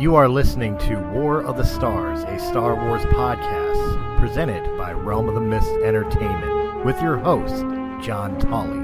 [0.00, 5.28] You are listening to War of the Stars, a Star Wars podcast presented by Realm
[5.28, 7.56] of the Mist Entertainment with your host,
[8.02, 8.78] John Tolley.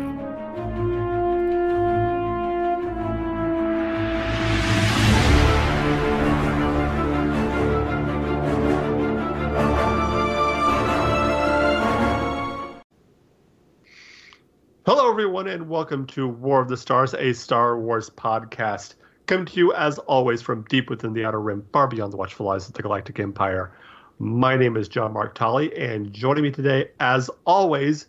[14.85, 18.97] Hello, everyone, and welcome to War of the Stars, a Star Wars podcast.
[19.27, 22.49] Coming to you, as always, from deep within the Outer Rim, far beyond the watchful
[22.49, 23.73] eyes of the Galactic Empire.
[24.21, 28.07] My name is John Mark Tolley, and joining me today, as always,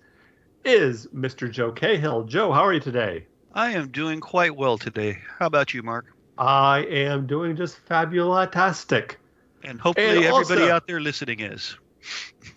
[0.64, 1.50] is Mr.
[1.50, 2.24] Joe Cahill.
[2.26, 3.26] Joe, how are you today?
[3.56, 5.18] I am doing quite well today.
[5.40, 6.06] How about you, Mark?
[6.38, 9.16] I am doing just fabulastic.
[9.64, 11.76] And hopefully And everybody also- out there listening is.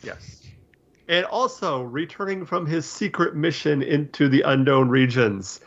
[0.03, 0.43] Yes.
[1.09, 5.61] And also, returning from his secret mission into the unknown regions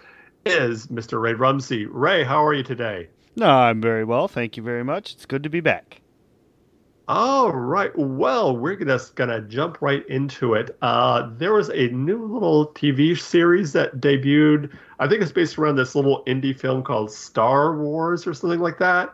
[0.45, 1.21] is Mr.
[1.21, 1.85] Ray Rumsey.
[1.85, 3.09] Ray, how are you today?
[3.35, 4.27] No, I'm very well.
[4.27, 5.13] Thank you very much.
[5.13, 6.01] It's good to be back.
[7.07, 7.91] All right.
[7.97, 10.77] Well, we're just gonna jump right into it.
[10.81, 14.71] Uh, there was a new little TV series that debuted.
[14.99, 18.79] I think it's based around this little indie film called Star Wars or something like
[18.79, 19.13] that.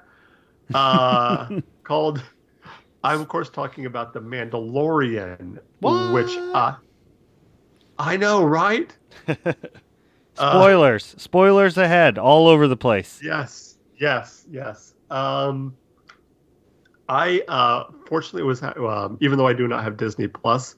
[0.73, 2.23] Uh, called.
[3.03, 6.75] I'm of course talking about the Mandalorian, which uh,
[7.97, 8.95] I know, right?
[10.39, 11.15] Uh, Spoilers.
[11.17, 13.19] Spoilers ahead, all over the place.
[13.21, 14.93] Yes, yes, yes.
[15.09, 15.75] Um,
[17.09, 20.75] I uh, fortunately was um, even though I do not have Disney Plus,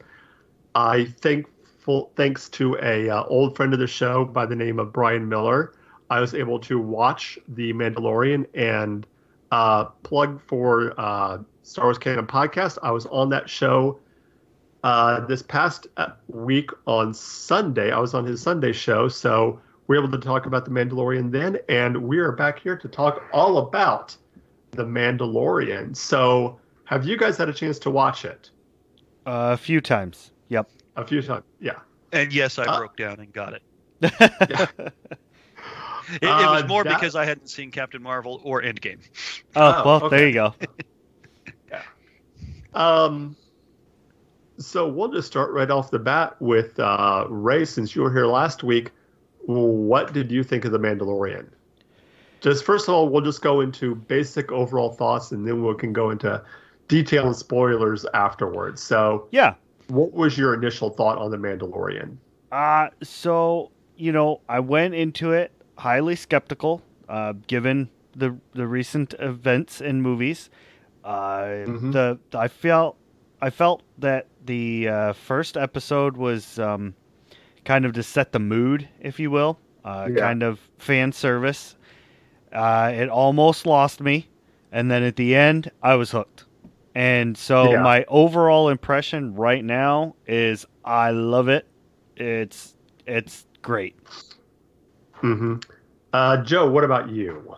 [0.74, 4.92] I thankful thanks to a uh, old friend of the show by the name of
[4.92, 5.74] Brian Miller,
[6.10, 9.06] I was able to watch The Mandalorian and
[9.52, 12.78] uh, plug for uh, Star Wars Canon podcast.
[12.82, 14.00] I was on that show
[14.84, 17.92] uh, this past uh, week on Sunday.
[17.92, 21.58] I was on his Sunday show, so we're able to talk about the Mandalorian then,
[21.70, 24.16] and we are back here to talk all about
[24.72, 25.96] the Mandalorian.
[25.96, 28.50] So, have you guys had a chance to watch it?
[29.26, 30.32] Uh, a few times.
[30.50, 30.70] Yep.
[30.96, 31.80] A few times, yeah.
[32.12, 33.62] And yes, I Uh, broke down and got it.
[34.50, 34.68] Yeah.
[36.16, 39.00] It, it was Uh, more that- because I hadn't seen Captain Marvel or Endgame.
[39.56, 40.18] oh, Oh, well, okay.
[40.18, 40.56] there you go.
[41.72, 41.84] yeah.
[42.74, 43.38] Um,
[44.58, 47.66] so we'll just start right off the bat with uh, Ray.
[47.66, 48.92] Since you were here last week,
[49.46, 51.48] what did you think of the Mandalorian?
[52.42, 55.94] Just first of all, we'll just go into basic overall thoughts, and then we can
[55.94, 56.42] go into
[56.88, 58.82] detail and spoilers afterwards.
[58.82, 59.54] So, Yeah.
[59.88, 62.18] what was your initial thought on the Mandalorian?
[62.52, 69.14] Uh, so, you know, I went into it highly skeptical, uh, given the the recent
[69.20, 70.50] events in movies.
[71.04, 71.92] Uh, Mhm.
[71.94, 72.98] the I felt
[73.42, 76.96] I felt that the uh, first episode was um,
[77.66, 80.22] kind of to set the mood, if you will, uh, Yeah.
[80.22, 81.76] kind of fan service.
[82.52, 84.30] Uh, it almost lost me,
[84.72, 86.46] and then at the end, I was hooked.
[86.94, 87.82] And so Yeah.
[87.84, 91.68] my overall impression right now is I love it.
[92.18, 92.76] It's
[93.08, 93.96] it's great.
[95.24, 95.56] Mm-hmm.
[96.14, 97.56] Uh, Joe, what about you?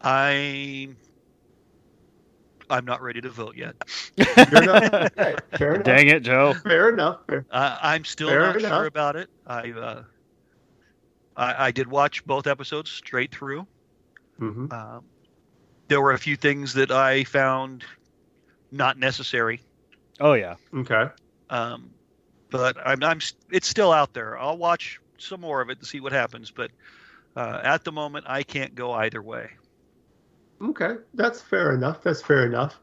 [0.00, 0.88] I
[2.70, 3.74] I'm not ready to vote yet.
[4.50, 5.12] You're not,
[5.56, 5.84] fair enough.
[5.84, 6.54] Dang it, Joe.
[6.62, 7.20] Fair enough.
[7.26, 7.44] Fair.
[7.50, 8.70] Uh, I'm still Fair not enough.
[8.70, 9.28] sure about it.
[9.46, 10.02] I, uh,
[11.36, 13.66] I I did watch both episodes straight through.
[14.38, 15.04] hmm Um,
[15.88, 17.84] there were a few things that I found
[18.70, 19.60] not necessary.
[20.20, 20.56] Oh yeah.
[20.74, 21.06] Okay.
[21.50, 21.90] Um,
[22.50, 23.18] but I'm, I'm
[23.50, 24.38] it's still out there.
[24.38, 26.50] I'll watch some more of it to see what happens.
[26.50, 26.70] But
[27.36, 29.50] uh, at the moment, I can't go either way.
[30.62, 32.02] Okay, that's fair enough.
[32.02, 32.78] That's fair enough.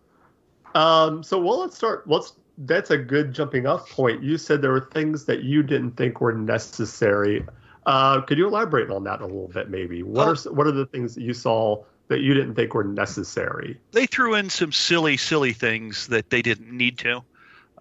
[0.76, 2.08] Um, so well, let's start.
[2.08, 2.34] Let's.
[2.58, 4.22] That's a good jumping off point.
[4.22, 7.44] You said there were things that you didn't think were necessary.
[7.88, 10.04] Uh, could you elaborate on that a little bit, maybe?
[10.04, 10.32] What Oh.
[10.32, 13.80] are what are the things that you saw that you didn't think were necessary?
[13.94, 17.24] They threw in some silly, silly things that they didn't need to.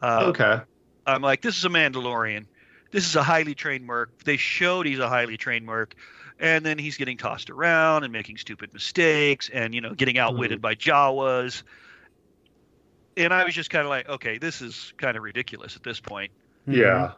[0.01, 0.61] Uh, okay.
[1.07, 2.47] I'm like, this is a Mandalorian.
[2.91, 4.25] This is a highly trained merc.
[4.25, 5.95] They showed he's a highly trained merc,
[6.41, 10.61] and then he's getting tossed around and making stupid mistakes, and you know, getting outwitted
[10.61, 11.63] by Jawas.
[13.17, 16.01] And I was just kind of like, okay, this is kind of ridiculous at this
[16.01, 16.33] point.
[16.67, 17.13] Yeah.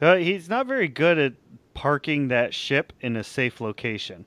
[0.00, 1.32] Uh, he's not very good at
[1.74, 4.24] parking that ship in a safe location.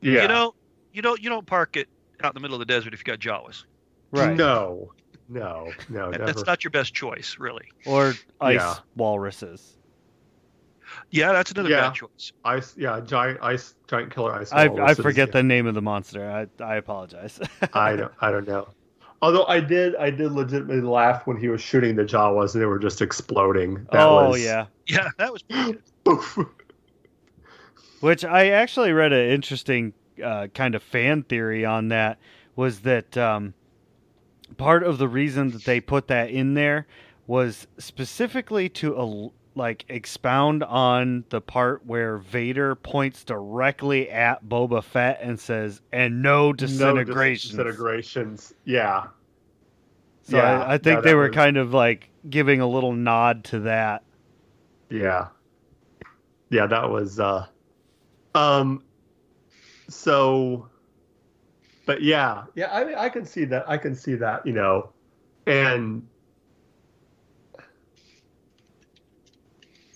[0.00, 0.22] Yeah.
[0.22, 0.54] You know,
[0.92, 1.88] you don't you don't park it
[2.22, 3.64] out in the middle of the desert if you got Jawas.
[4.10, 4.36] Right.
[4.36, 4.92] No.
[5.28, 5.70] No.
[5.88, 6.10] No.
[6.10, 6.26] That- never.
[6.32, 7.68] That's not your best choice, really.
[7.86, 8.74] Or ice Yeah.
[8.96, 9.77] walruses.
[11.10, 11.88] Yeah, that's another Yeah.
[11.88, 12.32] bad choice.
[12.44, 12.74] ice.
[12.76, 13.00] Yeah.
[13.00, 13.74] Giant ice.
[13.88, 14.52] Giant killer ice.
[14.52, 16.30] I, I forget the name of the monster.
[16.30, 17.40] I, I apologize.
[17.72, 18.12] I don't.
[18.20, 18.68] I don't know.
[19.20, 22.66] Although I did, I did legitimately laugh when he was shooting the Jawas and they
[22.66, 23.86] were just exploding.
[23.90, 24.66] That oh was, yeah.
[24.86, 25.82] Yeah, that was pretty good.
[26.08, 26.38] Oof.
[28.00, 29.92] Which I actually read an interesting
[30.22, 32.18] uh, kind of fan theory on that,
[32.54, 33.54] was that um,
[34.56, 36.86] part of the reason that they put that in there
[37.26, 38.94] was specifically to
[39.54, 46.22] like expound on the part where Vader points directly at Boba Fett and says, "And
[46.22, 48.54] no disintegrations." No disintegrations.
[48.64, 49.06] Yeah.
[50.22, 52.92] So Yeah, I, I think yeah, they were was- kind of like giving a little
[52.92, 54.02] nod to that.
[54.90, 55.28] Yeah.
[56.50, 57.46] Yeah, that was uh
[58.34, 58.82] um
[59.88, 60.68] so
[61.86, 63.68] but yeah, yeah, I I can see that.
[63.68, 64.92] I can see that, you know.
[65.46, 66.06] And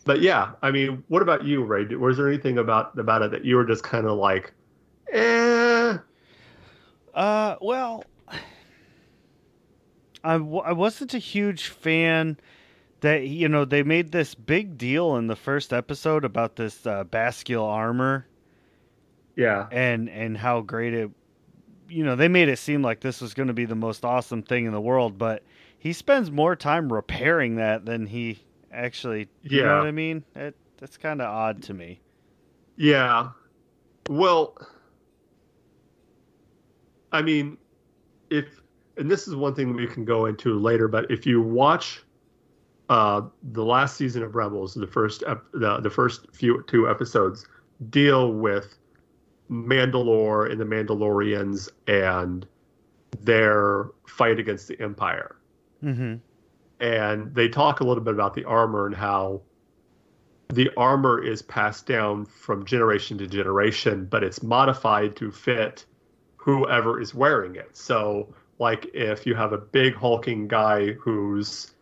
[0.05, 1.85] But yeah, I mean, what about you, Ray?
[1.95, 4.53] Was there anything about about it that you were just kind of like,
[5.13, 5.99] eh?
[7.15, 8.05] Uh, well,
[10.25, 12.39] I, w- I wasn't a huge fan
[13.01, 17.05] that you know they made this big deal in the first episode about this uh,
[17.05, 18.27] Beskar armor
[19.37, 21.11] Yeah, and and how great it
[21.89, 24.43] you know they made it seem like this was going to be the most awesome
[24.43, 25.43] thing in the world but
[25.79, 28.41] he spends more time repairing that than he
[28.73, 29.79] actually you know Yeah.
[29.79, 32.01] what i mean it, that's kind of odd to me
[32.77, 33.31] Yeah.
[34.09, 34.57] Well,
[37.13, 37.59] I mean,
[38.31, 38.47] if
[38.97, 42.03] and this is one thing we can go into later, but if you watch
[42.89, 43.23] uh,
[43.53, 47.47] the last season of Rebels, the first ep- the the first few two episodes
[47.91, 48.77] deal with
[49.51, 52.47] Mandalore and the Mandalorians and
[53.21, 55.37] their fight against the Empire
[55.85, 56.15] mm-hmm
[56.83, 59.41] and they talk a little bit about the armor and how
[60.49, 65.87] the armor is passed down from generation to generation, but it's modified to fit
[66.37, 67.75] whoever is wearing it.
[67.77, 71.73] So, like if you have a big hulking guy who's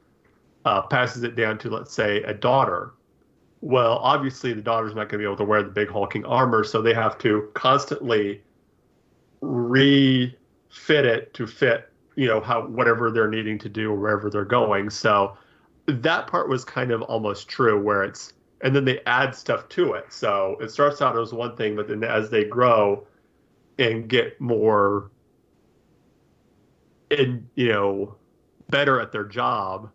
[0.66, 2.92] uh, passes it down to, let's say, a daughter,
[3.62, 6.62] well, obviously the daughter's not going to be able to wear the big hulking armor,
[6.62, 8.42] so they have to constantly
[9.40, 10.36] refit
[11.06, 11.89] it to fit
[12.20, 14.90] you know how whatever they're needing to do or wherever they're going.
[14.90, 15.38] So
[15.86, 19.94] that part was kind of almost true where it's and then they add stuff to
[19.94, 20.12] it.
[20.12, 23.06] So it starts out as one thing but then as they grow
[23.78, 25.10] and get more
[27.10, 28.16] and you know
[28.68, 29.90] better at their job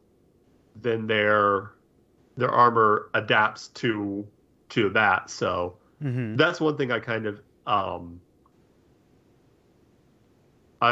[0.82, 1.74] then their
[2.38, 4.28] their armor adapts to
[4.70, 5.30] to that.
[5.30, 6.38] So mm-hmm.
[6.38, 8.20] that's one thing I kind of um,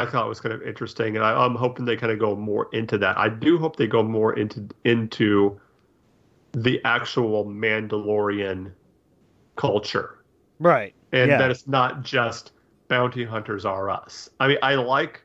[0.02, 2.68] I thought was kind of interesting, and I, I'm hoping they kind of go more
[2.72, 3.16] into that.
[3.18, 5.60] I do hope they go more into into
[6.52, 8.72] the actual Mandalorian
[9.56, 10.24] culture,
[10.58, 11.38] right and Yeah.
[11.38, 12.52] that it's not just
[12.88, 14.28] bounty hunters are us.
[14.40, 15.22] I mean, I like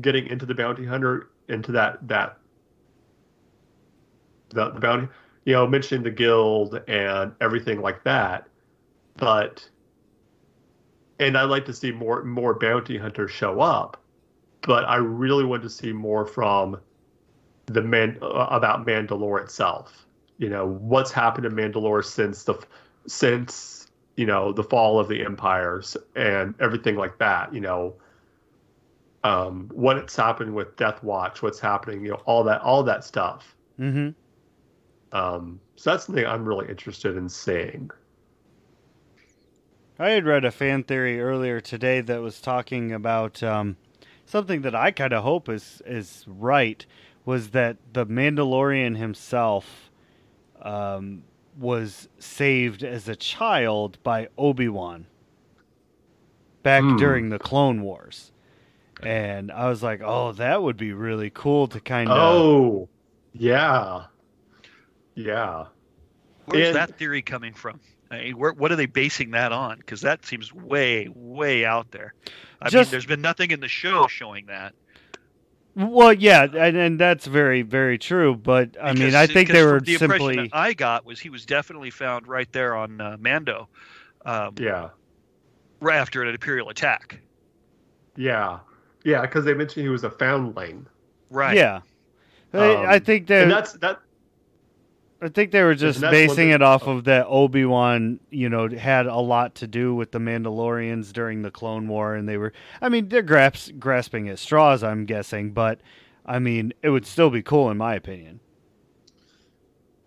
[0.00, 2.38] getting into the bounty hunter into that that
[4.50, 5.08] the, the bounty,
[5.44, 8.48] you know, mentioning the guild and everything like that,
[9.16, 9.68] but
[11.18, 14.02] and I'd like to see more more bounty hunters show up,
[14.66, 16.78] but I really want to see more from
[17.66, 20.06] the man uh, about Mandalore itself.
[20.38, 22.54] You know, what's happened to Mandalore since the
[23.06, 23.86] since
[24.16, 27.54] you know the fall of the empires and everything like that.
[27.54, 27.94] You know,
[29.24, 33.54] um, what's happened with Death Watch, what's happening, you know, all that all that stuff.
[33.80, 34.10] mm-hmm
[35.16, 37.90] Um, so that's something I'm really interested in seeing.
[39.98, 43.78] I had read a fan theory earlier today that was talking about um,
[44.26, 46.84] something that I kind of hope is is right
[47.24, 49.90] was that the Mandalorian himself
[50.62, 51.22] um,
[51.58, 55.06] was saved as a child by Obi Wan
[56.62, 56.96] back Hmm.
[56.96, 58.32] during the Clone Wars,
[59.02, 62.16] and I was like, oh, that would be really cool to kind of.
[62.18, 62.88] Oh,
[63.32, 64.06] yeah,
[65.14, 65.66] yeah.
[66.46, 67.80] Where's And- that theory coming from?
[68.10, 69.78] I mean, where, what are they basing that on?
[69.78, 72.14] Because that seems way, way out there.
[72.62, 74.74] I Just- mean, there's been nothing in the show showing that.
[75.74, 78.34] Well, yeah, and, and that's very, very true.
[78.34, 80.50] But I mean, I think they because were from the impression simply.
[80.54, 83.68] I got was he was definitely found right there on uh, Mando,
[84.24, 84.88] um, Yeah,
[85.80, 87.20] right after an Imperial attack.
[88.16, 88.60] yeah,
[89.04, 89.20] yeah.
[89.20, 90.86] Because they mentioned he was a foundling,
[91.28, 91.56] Right.
[91.58, 91.80] Yeah,
[92.54, 93.42] I, I Um, think they.
[93.42, 94.00] and that's that.
[95.20, 99.06] I think they were just basing it off of that Obi Wan, you know, had
[99.06, 102.52] a lot to do with the Mandalorians during the Clone War, and they were.
[102.82, 105.80] I mean, they're grasp, grasping at straws, I'm guessing, but
[106.26, 108.40] I mean, it would still be cool in my opinion.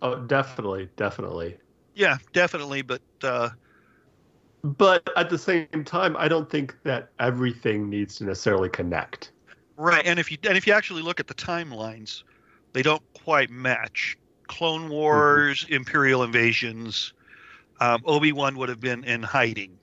[0.02, 1.58] Oh, definitely, definitely.
[1.96, 2.82] Yeah, definitely.
[2.82, 3.50] But uh,
[4.64, 9.32] But at the same time, I don't think that everything needs to necessarily connect.
[9.78, 12.24] right, and if you and if you actually look at the timelines,
[12.74, 14.18] they don't quite match.
[14.50, 17.14] Clone Wars, Imperial invasions.
[17.80, 19.78] Um, Obi Wan would have been in hiding.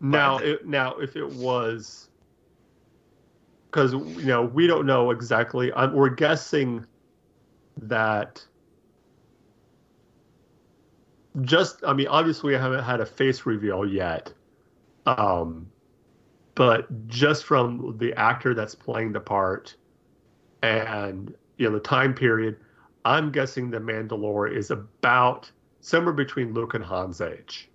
[0.00, 2.10] Now, it, now, if it was,
[3.70, 5.72] because you know we don't know exactly.
[5.72, 6.84] I'm, we're guessing
[7.78, 8.44] that
[11.42, 14.32] just I mean obviously I haven't had a face reveal yet.
[15.06, 15.70] Um
[16.56, 19.76] but just from the actor that's playing the part
[20.62, 22.58] and you know the time period,
[23.04, 27.68] I'm guessing the Mandalore is about somewhere between Luke and Han's age.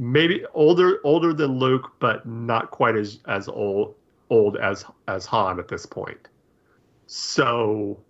[0.00, 3.94] Maybe older older than Luke, but not quite as as old
[4.30, 6.28] old as as Han at this point.
[7.06, 8.00] So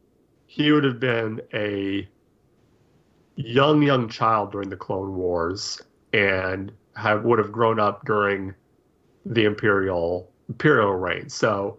[0.47, 2.09] he would have been a
[3.37, 5.80] young young child during the Clone Wars
[6.12, 8.54] and have would have grown up during
[9.26, 11.28] the Imperial Imperial reign.
[11.28, 11.78] So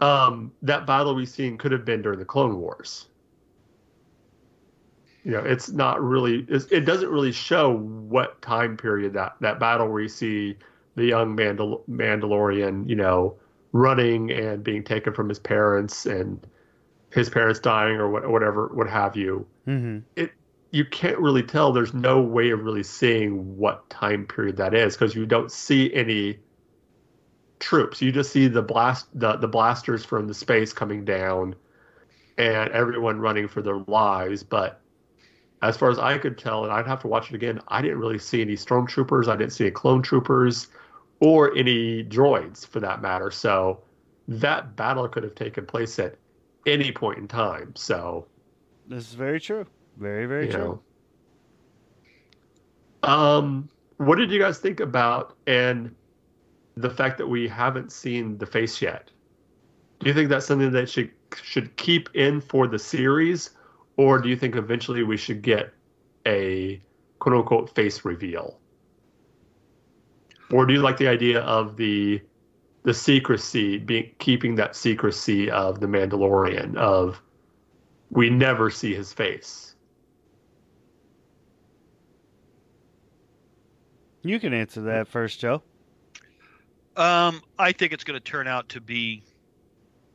[0.00, 3.06] um, that battle we've seen could have been during the Clone Wars.
[5.24, 6.46] You know, it's not really.
[6.48, 10.56] It's, it doesn't really show what time period that that battle where you see
[10.94, 13.36] the young Mandal- Mandalorian, you know,
[13.72, 16.44] running and being taken from his parents and
[17.12, 19.46] his parents dying or what, whatever, what have you.
[19.66, 19.98] Mm-hmm.
[20.16, 20.32] It
[20.70, 21.72] you can't really tell.
[21.72, 25.92] There's no way of really seeing what time period that is because you don't see
[25.94, 26.38] any
[27.60, 28.00] troops.
[28.00, 31.54] You just see the blast the, the blasters from the space coming down
[32.36, 34.42] and everyone running for their lives.
[34.42, 34.80] But
[35.62, 37.98] as far as I could tell, and I'd have to watch it again, I didn't
[37.98, 39.28] really see any stormtroopers.
[39.28, 40.68] I didn't see any clone troopers
[41.20, 43.30] or any droids for that matter.
[43.30, 43.82] So
[44.28, 46.16] that battle could have taken place at
[46.66, 47.74] any point in time.
[47.74, 48.26] So
[48.86, 49.66] This is very true.
[49.96, 50.80] Very, very true.
[53.02, 53.10] know.
[53.10, 55.94] Um, what did you guys think about and
[56.80, 59.10] the fact that we haven't seen the face yet?
[60.00, 61.10] Do you think that's something that should
[61.42, 63.50] should keep in for the series,
[63.96, 65.72] or do you think eventually we should get
[66.26, 66.80] a
[67.18, 68.58] quote unquote face reveal?
[70.50, 72.22] Or do you like the idea of the
[72.84, 77.20] the secrecy being keeping that secrecy of the Mandalorian of
[78.10, 79.74] we never see his face?
[84.22, 85.62] You can answer that first, Joe.
[86.98, 89.22] Um, I think it's going to turn out to be.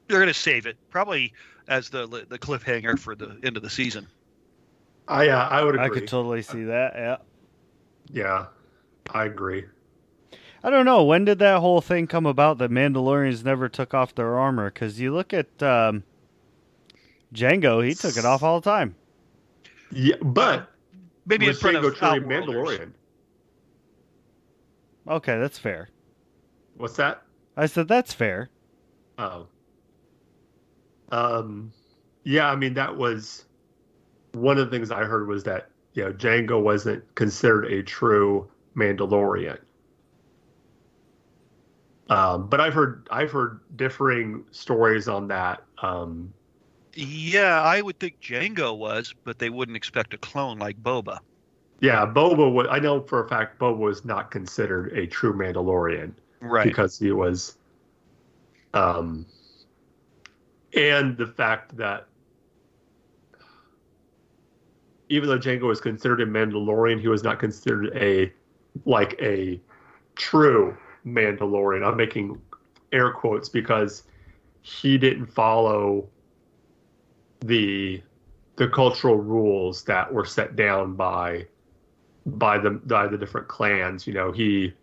[0.08, 1.34] They're going to save it probably
[1.68, 4.06] as the the cliffhanger for the end of the season.
[5.08, 5.86] I uh, I would agree.
[5.86, 6.94] I could totally see that.
[6.96, 7.18] Yeah.
[8.12, 8.46] Yeah,
[9.12, 9.64] I agree.
[10.64, 11.04] I don't know.
[11.04, 14.70] When did that whole thing come about that Mandalorians never took off their armor?
[14.70, 16.04] Because you look at um,
[17.34, 18.96] Django, he took it off all the time.
[19.92, 20.70] Yeah, but
[21.26, 22.92] Maybe in was front Django of truly Mandalorian?
[25.08, 25.90] Okay, that's fair.
[26.76, 27.24] What's that?
[27.58, 28.50] I said that's fair.
[29.18, 29.48] Oh.
[31.12, 31.72] Um,
[32.24, 33.46] yeah, I mean that was
[34.34, 38.50] one of the things I heard was that you know Django wasn't considered a true
[38.76, 39.60] Mandalorian.
[42.10, 45.64] Um, but I've heard I've heard differing stories on that.
[45.82, 46.34] Um,
[46.96, 51.20] Yeah, I would think Django was, but they wouldn't expect a clone like Boba.
[51.82, 52.68] yeah, Boba was.
[52.70, 56.14] I know for a fact Boba was not considered a true Mandalorian.
[56.44, 56.66] Right.
[56.66, 57.58] because he was
[58.74, 59.26] um
[60.76, 62.08] and the fact that
[65.10, 68.34] even though Django was considered a Mandalorian, he was not considered a
[68.86, 69.62] like a
[70.16, 71.86] true Mandalorian.
[71.86, 72.42] I'm making
[72.92, 74.04] air quotes because
[74.62, 76.10] he didn't follow
[77.42, 78.02] the
[78.56, 81.46] the cultural rules that were set down by
[82.26, 84.08] by the by the different clans.
[84.08, 84.74] You know, he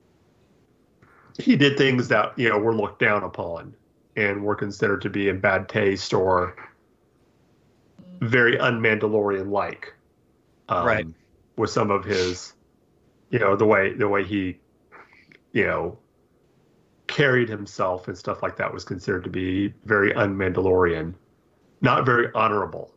[1.41, 3.75] he did things that you know were looked down upon
[4.17, 6.57] and were considered to be in bad taste or
[8.21, 9.95] very un-Mandalorian like.
[10.69, 11.07] Um, Right.
[11.57, 12.55] With some of his,
[13.31, 14.59] you know, the way the way he,
[15.53, 15.99] you know,
[17.07, 21.13] carried himself and stuff like that was considered to be very un-Mandalorian,
[21.81, 22.93] not very honorable.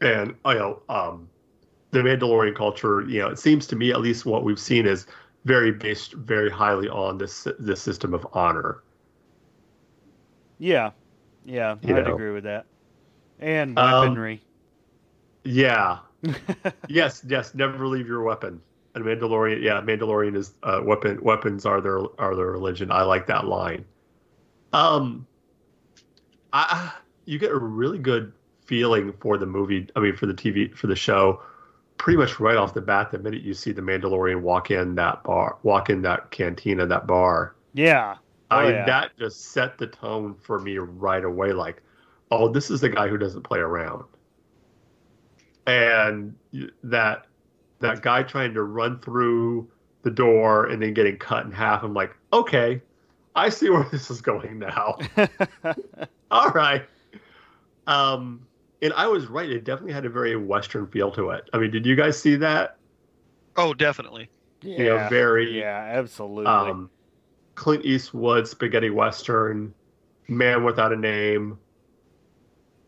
[0.00, 1.28] And you know, um,
[1.90, 5.06] the Mandalorian culture, you know, it seems to me at least what we've seen is
[5.44, 8.82] very based very highly on this this system of honor.
[10.58, 10.92] Yeah,
[11.44, 12.08] yeah, You I'd know.
[12.08, 12.66] agree with that.
[13.38, 14.44] And Um, weaponry.
[15.44, 16.00] Yeah.
[16.88, 18.62] yes, yes, never leave your weapon.
[18.94, 21.22] And Mandalorian, yeah, Mandalorian is uh, weapon.
[21.22, 22.90] Weapons are their are their religion.
[22.90, 23.86] I like that line.
[24.72, 25.26] Um,
[26.52, 26.92] I
[27.24, 28.32] you get a really good
[28.66, 29.88] feeling for the movie.
[29.96, 31.42] I mean, for the TV for the show,
[32.00, 33.10] pretty much right off the bat.
[33.10, 37.06] The minute you see the Mandalorian walk in that bar, walk in that cantina, that
[37.06, 38.16] bar, yeah.
[38.50, 38.86] Oh, I yeah.
[38.86, 41.52] that just set the tone for me right away.
[41.52, 41.82] Like,
[42.30, 44.04] oh, this is the guy who doesn't play around.
[45.66, 46.34] And
[46.82, 47.26] that
[47.80, 49.70] that guy trying to run through
[50.02, 51.82] the door and then getting cut in half.
[51.82, 52.80] I'm like, okay,
[53.36, 54.96] I see where this is going now.
[56.30, 56.82] All right.
[57.86, 58.46] Um,
[58.82, 59.48] and I was right.
[59.50, 61.48] It definitely had a very Western feel to it.
[61.52, 62.78] I mean, did you guys see that?
[63.56, 64.30] Oh, definitely.
[64.62, 66.70] yeah, You know, very yeah, absolutely.
[66.70, 66.90] um,
[67.56, 69.74] Clint Eastwood spaghetti Western,
[70.28, 71.60] Man Without a Name.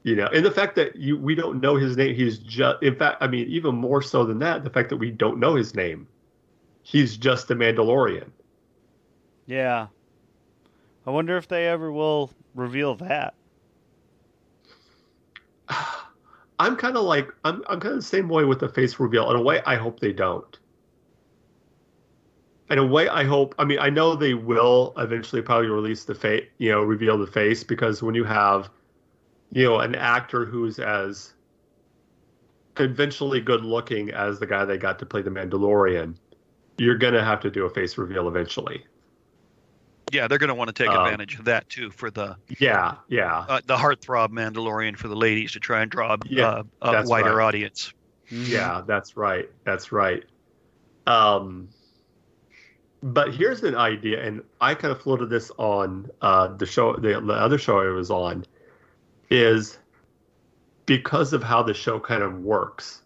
[0.05, 2.97] You know, and the fact that you we don't know his name, he's just in
[2.97, 5.75] fact, I mean, even more so than that, the fact that we don't know his
[5.75, 6.09] name.
[6.83, 8.31] He's just the Mandalorian.
[9.47, 9.89] yeah.
[11.07, 13.35] I wonder if they ever will reveal that.
[16.63, 19.29] I'm kind of like I'm I'm kind of the same way with the face reveal.
[19.31, 20.59] In a way, I hope they don't.
[22.71, 23.57] In a way, I hope.
[23.59, 27.27] I mean, I know they will eventually probably release the face, you know, reveal the
[27.27, 28.71] face because when you have,
[29.51, 31.35] you know, an actor who's as
[32.77, 36.15] conventionally good looking as the guy they got to play the Mandalorian,
[36.79, 38.87] you're gonna have to do a face reveal eventually.
[40.13, 42.97] Yeah, they're going to want to take Um, advantage of that too for the Yeah,
[43.09, 47.07] yeah, uh, the heartthrob Mandalorian for the ladies to try and draw Yeah, uh, a
[47.07, 47.47] wider right.
[47.47, 47.93] audience.
[48.31, 49.49] Yeah, that's right.
[49.65, 50.25] That's right.
[51.07, 51.69] Um,
[53.03, 57.21] but here's an idea, and I kind of floated this on uh, the show, the,
[57.21, 58.45] the other show I was on,
[59.31, 59.79] is
[60.87, 63.03] because of how the show kind of works,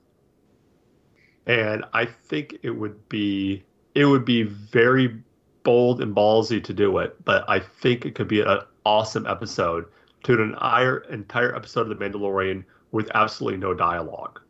[1.47, 5.23] and I think it would be it would be very
[5.67, 9.87] bold and ballsy to do it, but I think it could be an awesome episode.
[10.23, 14.41] To an entire entire episode of The Mandalorian with absolutely no dialogue.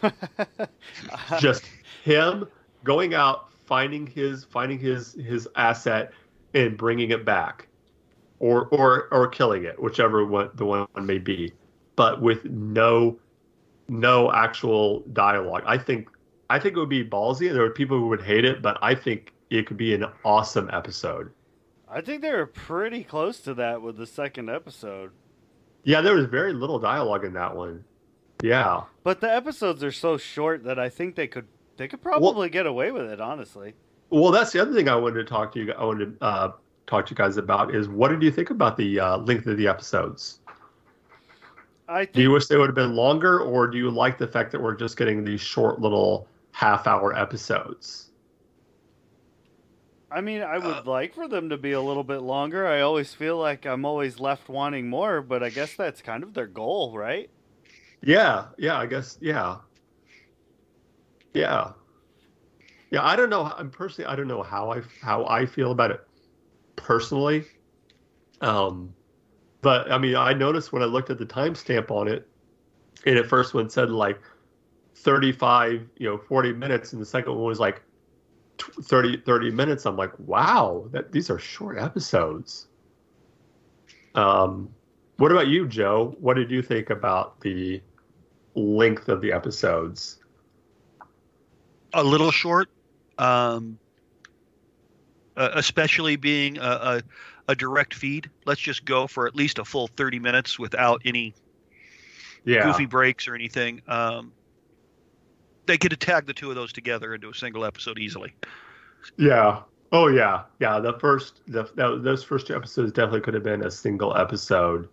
[1.38, 1.64] Just
[2.04, 2.46] him
[2.82, 6.12] going out finding his finding his his asset
[6.54, 7.68] and bringing it back.
[8.38, 11.52] Or or or killing it whichever one the one may be.
[11.96, 13.18] But with no
[13.88, 15.62] no actual dialogue.
[15.66, 16.08] I think
[16.50, 18.78] i think it would be ballsy and there are people who would hate it but
[18.80, 21.30] i think it could be an awesome episode
[21.88, 25.12] I think they were pretty close to that with the second episode.
[25.84, 27.84] yeah there was very little dialogue in that one
[28.42, 32.48] yeah But the episodes are so short that I think they could they could probably
[32.48, 33.74] get away with it, honestly.
[34.08, 35.72] Well, that's the other thing I wanted to talk to you.
[35.72, 36.52] I wanted to uh,
[36.86, 39.58] talk to you guys about is what did you think about the uh, length of
[39.58, 40.40] the episodes?
[41.88, 44.52] I Do you wish they would have been longer, or do you like the fact
[44.52, 48.10] that we're just getting these short little half-hour episodes?
[50.16, 52.66] I mean I would Uh, like for them to be a little bit longer.
[52.66, 56.34] I always feel like I'm always left wanting more, but I guess that's kind of
[56.34, 57.30] their goal, right?
[58.02, 59.58] Yeah, yeah, I guess, yeah,
[61.34, 61.72] yeah,
[62.90, 63.04] yeah.
[63.04, 63.42] I don't know.
[63.56, 66.00] I'm personally, I don't know how I how I feel about it
[66.76, 67.46] personally.
[68.40, 68.94] Um,
[69.62, 72.28] but I mean, I noticed when I looked at the timestamp on it,
[73.06, 74.20] and at first one said like
[74.96, 77.85] 35, you know, 40 minutes, and the second one was like tw-
[78.60, 79.86] 30 30 minutes.
[79.86, 82.68] I'm like, wow, that these are short episodes.
[84.14, 84.74] Um,
[85.18, 86.14] what about you, Joe?
[86.20, 87.82] What did you think about the
[88.54, 90.18] length of the episodes?
[91.92, 92.68] A little short,
[93.18, 93.78] um,
[95.36, 97.02] especially being a, a,
[97.48, 98.30] a direct feed.
[98.44, 101.34] Let's just go for at least a full 30 minutes without any
[102.44, 103.82] Yeah, goofy breaks or anything.
[103.86, 104.34] Um,
[105.66, 108.32] they could have tagged the two of those together into a single episode easily.
[109.16, 110.78] yeah, oh yeah, yeah.
[110.80, 114.88] The first, the that, those first two episodes definitely could have been a single episode.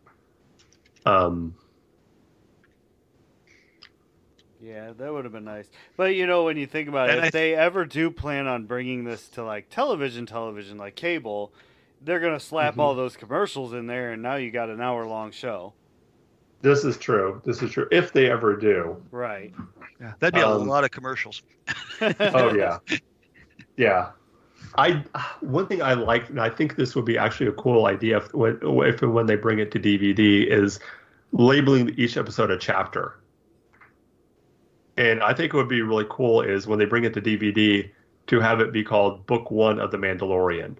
[1.05, 1.55] Um,
[4.61, 5.69] Yeah, that would have been nice.
[5.97, 8.65] But you know, when you think about it, And if they ever do plan on
[8.65, 11.53] bringing this to like television, television like cable,
[12.01, 12.79] they're gonna slap Mhm.
[12.79, 15.73] all those commercials in there, and now you got an hour long show.
[16.63, 17.39] This is true.
[17.45, 17.87] This is true.
[17.91, 18.97] If they ever do.
[19.11, 19.53] Right.
[20.01, 21.43] Yeah, that'd be a Um, lot of commercials.
[22.01, 22.79] Oh yeah,
[23.77, 24.11] yeah.
[24.75, 25.03] I
[25.41, 28.33] one thing I like, and I think this would be actually a cool idea if
[28.33, 30.79] when if and when they bring it to DVD is
[31.31, 33.19] labeling each episode a chapter.
[34.97, 37.89] And I think it would be really cool is when they bring it to DVD
[38.27, 40.75] to have it be called Book One of the Mandalorian.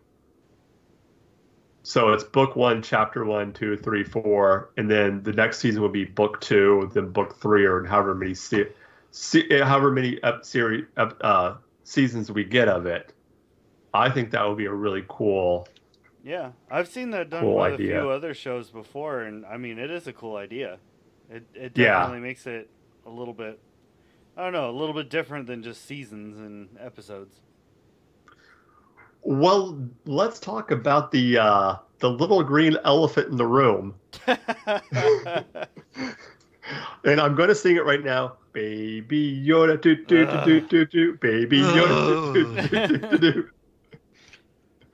[1.83, 5.91] So it's Book One, Chapter One, Two, Three, Four, and then the next season would
[5.91, 8.69] be Book Two, then Book Three, or however many se-
[9.11, 13.13] se- however many ep- series ep- uh, seasons we get of it.
[13.93, 15.67] I think that would be a really cool.
[16.23, 17.97] Yeah, I've seen that done Cool with idea.
[17.97, 20.79] a few other shows before, and I mean, it is a cool idea.
[21.29, 21.99] It it Yeah.
[21.99, 22.69] definitely makes it
[23.05, 23.59] a little bit,
[24.37, 27.41] I don't know, a little bit different than just seasons and episodes.
[29.23, 33.95] Well, let's talk about the uh, the little green elephant in the room,
[34.27, 34.37] and
[37.05, 38.33] I'm going to sing it right now.
[38.51, 43.49] Baby Yoda, do do do do do do, baby Yoda, do do do do do.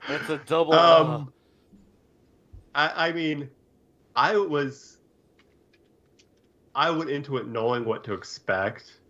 [0.08, 0.74] That's a double.
[0.74, 1.32] Um,
[2.74, 3.50] I, I mean,
[4.16, 4.98] I was,
[6.74, 9.00] I went into it knowing what to expect.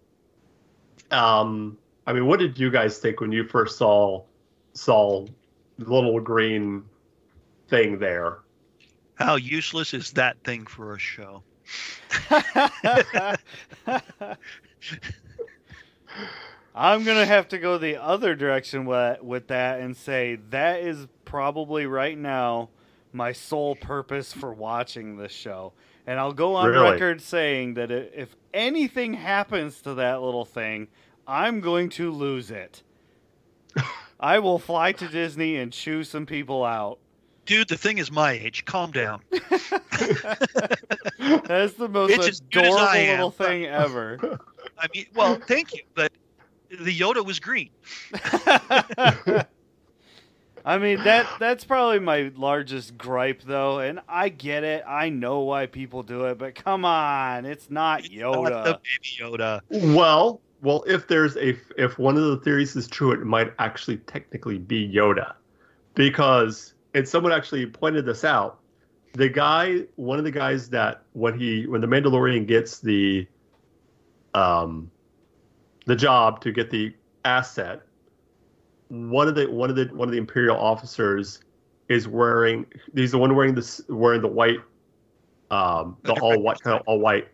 [1.10, 4.24] Um, I mean, what did you guys think when you first saw
[4.72, 5.26] saw
[5.78, 6.84] the little green
[7.68, 8.38] thing there?
[9.14, 11.42] How useless is that thing for a show?
[16.74, 21.06] I'm gonna have to go the other direction with, with that and say that is
[21.24, 22.70] probably right now
[23.12, 25.72] my sole purpose for watching this show.
[26.06, 26.92] And I'll go on Really?
[26.92, 30.88] record saying that if anything happens to that little thing,
[31.26, 32.82] I'm going to lose it.
[34.20, 36.98] I will fly to Disney and chew some people out.
[37.46, 38.64] Dude, the thing is my age.
[38.66, 39.22] Calm down.
[39.30, 39.48] That's
[41.74, 44.38] the most It's as good as adorable little thing ever.
[44.78, 46.12] I mean, well, thank you, but
[46.70, 47.70] the Yoda was green.
[50.62, 54.84] I mean that that's probably my largest gripe though, and I get it.
[54.86, 58.64] I know why people do it, but come on, it's not Not Yoda.
[58.64, 59.62] the baby Yoda.
[59.96, 63.98] Well, well, if there's a if one of the theories is true, it might actually
[63.98, 65.34] technically be Yoda,
[65.94, 68.60] because and someone actually pointed this out.
[69.14, 73.26] The guy, one of the guys that when he when the Mandalorian gets the
[74.34, 74.90] um
[75.86, 76.94] the job to get the
[77.24, 77.80] asset,
[78.88, 81.40] one of the one of the one of the Imperial officers
[81.88, 84.60] is wearing he's the one wearing this wearing the white
[85.50, 87.28] um the all white kind of all white.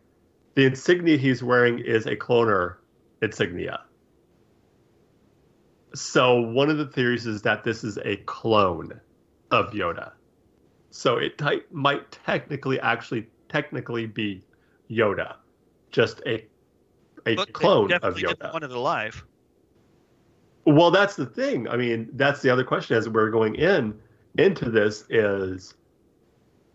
[0.54, 2.76] The insignia he's wearing is a cloner
[3.22, 3.80] insignia.
[5.94, 9.00] So one of the theories is that this is a clone
[9.50, 10.12] of Yoda.
[10.90, 14.42] So it ti- might technically actually technically be
[14.90, 15.36] Yoda,
[15.90, 16.44] just a
[17.26, 18.52] a But clone of Yoda.
[18.52, 19.24] want it alive.
[20.64, 21.68] Well, that's the thing.
[21.68, 23.98] I mean, that's the other question as we're going in
[24.36, 25.74] into this is,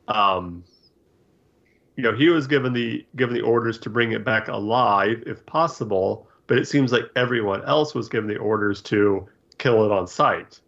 [0.07, 0.63] um,
[1.97, 5.45] you know, he was given the given the orders to bring it back alive if
[5.45, 9.25] possible, but it seems like everyone else was given the orders to
[9.57, 10.59] kill it on sight.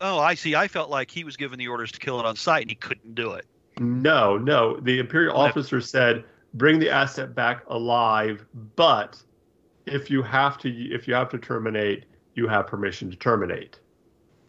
[0.00, 0.56] Oh, I see.
[0.56, 2.74] I felt like he was given the orders to kill it on sight, and he
[2.74, 3.46] couldn't do it.
[3.78, 4.80] No, no.
[4.80, 9.22] The Imperial Well, that- officer said, "Bring the asset back alive, but
[9.86, 13.78] if you have to, if you have to terminate, you have permission to terminate."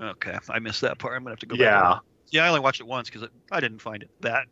[0.01, 1.15] Okay, I missed that part.
[1.15, 1.57] I'm gonna have to go.
[1.57, 1.91] Yeah.
[1.91, 4.47] and- Yeah, I only watched it once because I didn't find it that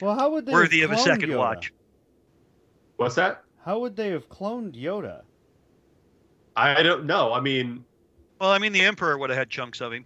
[0.00, 1.36] well, how would they worthy of a second Yoda?
[1.36, 1.70] watch.
[2.96, 3.44] What's that?
[3.64, 5.22] How would they have cloned Yoda?
[6.56, 7.32] I don't know.
[7.32, 7.84] I mean,
[8.40, 10.04] Well, I mean, the Emperor would have had chunks of him.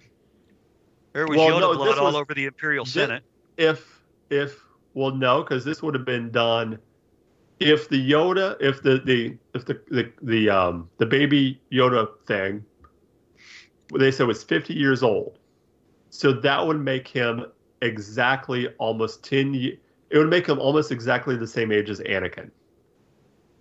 [1.12, 3.23] There was Well, Yoda no, blood this all was- over the Imperial thi- Senate.
[3.57, 4.61] if if
[4.95, 6.79] well no because this would have been done
[7.61, 12.62] if the yoda if the the if the the, the um the baby yoda thing
[13.99, 15.38] they said was 50 years old
[16.11, 17.47] so that would make him
[17.83, 19.79] exactly almost 10 ye-
[20.11, 22.51] it would make him almost exactly the same age as anakin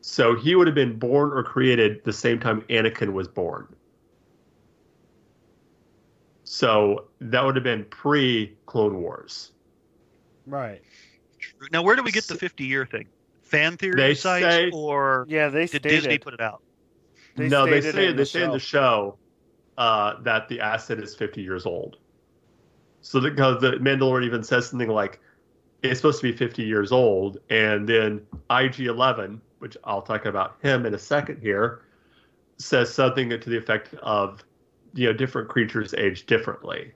[0.08, 3.68] so he would have been born or created the same time anakin was born
[6.44, 9.52] so that would have been pre clone wars
[10.48, 10.80] Right.
[11.72, 13.10] Now, where do we get the 50 year thing?
[13.42, 15.90] Fan theory They sites, say- or Yeah, they did stated.
[15.90, 16.62] Disney put it out?
[17.36, 19.18] They no, they stated say in they the say in the show.
[19.18, 19.20] show
[19.80, 21.98] uh, that the asset is 50 years old.
[23.02, 25.20] So because the Mandalorian even says something like
[25.82, 30.86] it's supposed to be 50 years old, and then IG-11, which I'll talk about him
[30.86, 31.82] in a second here,
[32.58, 34.44] says something to the effect of
[34.94, 36.92] you know different creatures age differently.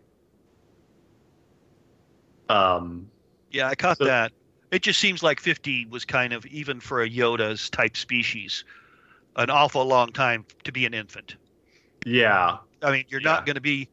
[2.50, 3.10] Um,
[3.52, 4.32] Yeah, I caught So- that.
[4.72, 8.63] It just seems like 50 was kind of, even for a Yoda's type species,
[9.36, 11.36] an awful long time to be an infant.
[12.06, 13.26] yeah, I mean, you're Yeah.
[13.32, 13.89] not going to be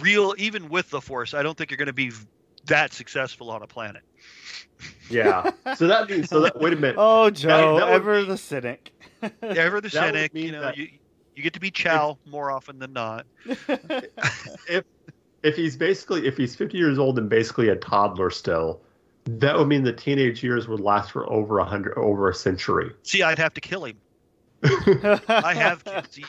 [0.00, 1.34] real, even with the Force.
[1.34, 2.12] I don't think you're going to be
[2.66, 4.02] that successful on a planet.
[5.10, 5.50] Yeah.
[5.76, 6.96] so that means so that wait a minute.
[6.98, 8.92] Oh, Joe, that would ever be- the cynic.
[9.42, 10.88] Ever the That cynic, you know, that- you,
[11.34, 13.26] you get to be Chow more often than not.
[13.46, 14.84] if
[15.42, 18.80] if he's basically if he's 50 years old and basically a toddler still
[19.26, 22.90] that would mean the teenage years would last for over a hundred over a century
[23.02, 23.96] See, I'd have to kill him.
[24.62, 26.20] I have kids.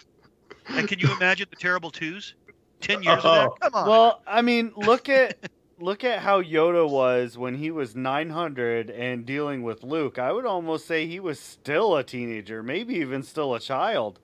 [0.67, 2.35] And can you imagine the terrible twos?
[2.81, 3.47] Ten years of that?
[3.47, 3.55] Oh.
[3.61, 3.87] Come on.
[3.87, 5.37] Well, I mean, look at
[5.79, 10.17] look at how Yoda was when he was 900 and dealing with Luke.
[10.19, 14.19] I would almost say he was still a teenager, maybe even still a child.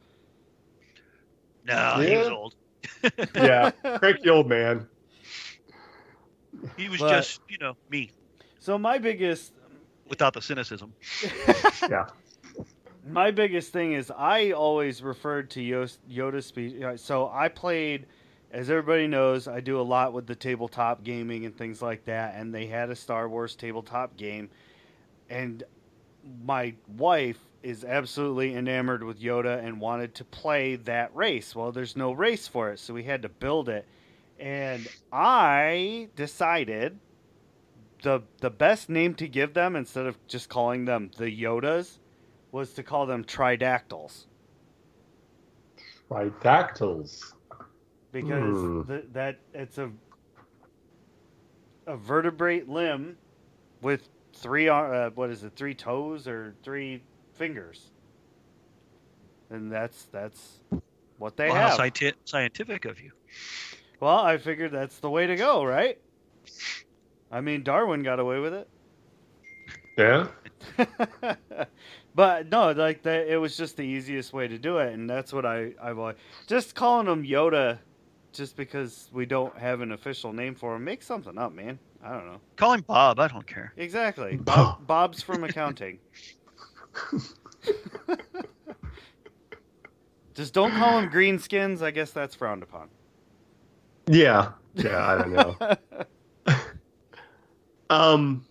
[1.66, 2.56] no, he was old.
[3.36, 4.86] yeah cranky old man
[6.76, 8.12] He was But- just, you know, me
[8.60, 9.54] So my biggest
[10.10, 10.94] without the cynicism.
[11.90, 12.08] yeah
[13.08, 16.76] my biggest thing is I always referred to Yos- Yoda's speech.
[16.98, 18.06] So I played
[18.54, 22.36] as everybody knows, I do a lot with the tabletop gaming and things like that,
[22.36, 24.50] and they had a Star Wars tabletop game,
[25.28, 25.64] and
[26.46, 31.56] my wife is absolutely enamored with Yoda and wanted to play that race.
[31.56, 33.88] Well, there's no race for it, so we had to build it.
[34.40, 37.00] And I decided
[38.04, 41.98] the the best name to give them instead of just calling them the Yodas
[42.52, 44.26] was to call them tridactyls
[46.10, 47.34] Tridactyls.
[48.14, 49.92] Because th- that it's a
[51.88, 53.18] a vertebrate limb
[53.82, 57.92] with three ar- uh, what is it three toes or three fingers.
[59.50, 60.62] And that's that's
[61.18, 62.14] what they Well, how have.
[62.26, 63.12] scientific of you.
[64.00, 65.98] well i figured that's the way to go right?
[67.32, 68.68] I mean darwin got away with it.
[69.98, 70.28] Yeah.
[72.16, 75.32] but no, like that, it was just the easiest way to do it, and that's
[75.34, 76.14] what I I wa-
[76.48, 77.78] just calling him Yoda,
[78.34, 80.84] just because we don't have an official name for him.
[80.84, 81.80] Make something up, man.
[82.04, 83.20] I don't know Call him Bob.
[83.20, 83.72] I don't care.
[83.78, 84.36] exactly.
[84.42, 86.00] Bob, Bob's from accounting.
[90.34, 91.82] just don't call him greenskins.
[91.82, 92.90] I guess that's frowned upon.
[94.08, 94.52] Yeah.
[94.76, 95.56] Yeah, I don't know.
[97.90, 98.46] Um.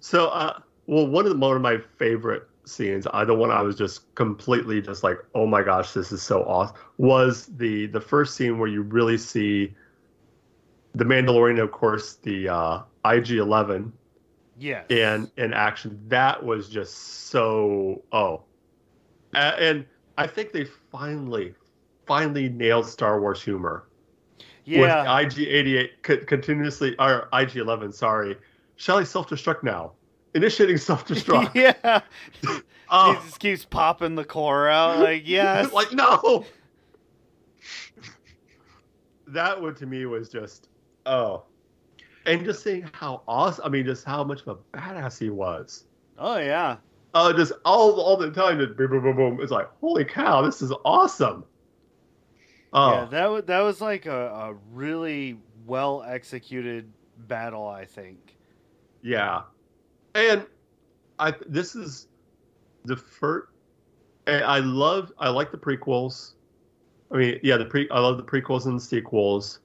[0.00, 3.62] So, uh, well, one of the one of my favorite scenes, uh, the one I
[3.62, 8.00] was just completely just like, oh my gosh, this is so awesome, was the the
[8.00, 9.74] first scene where you really see
[10.94, 13.92] the Mandalorian, of course, the uh, IG Eleven,
[14.58, 16.00] yeah, in in action.
[16.08, 16.94] That was just
[17.28, 18.42] so oh,
[19.34, 19.84] and
[20.16, 21.54] I think they finally
[22.06, 23.88] finally nailed Star Wars humor
[24.68, 24.80] yeah.
[24.80, 28.36] with IG88 continuously, or IG11, sorry.
[28.76, 29.92] Shall I self-destruct now?
[30.38, 31.52] Initiating self-destruct.
[31.56, 32.00] yeah.
[32.90, 35.00] oh, He just keeps popping the core out.
[35.00, 35.72] Like yes.
[35.72, 36.44] like no.
[39.26, 40.68] That one to me was just
[41.06, 41.42] oh,
[42.24, 43.64] and just seeing how awesome.
[43.64, 45.86] I mean, just how much of a badass he was.
[46.18, 46.76] oh yeah.
[47.14, 49.38] Oh, just all all the time, just boom, boom, boom, boom.
[49.40, 51.44] It's like holy cow, this is awesome.
[52.72, 56.92] Oh, Yeah, that was that was like a, a really well executed
[57.26, 58.36] battle, I think.
[59.02, 59.42] Yeah,
[60.14, 60.46] and
[61.18, 62.08] I this is
[62.84, 63.48] the first.
[64.26, 66.32] And I love I like the prequels.
[67.10, 69.60] I mean, yeah, the pre I love the prequels and the sequels.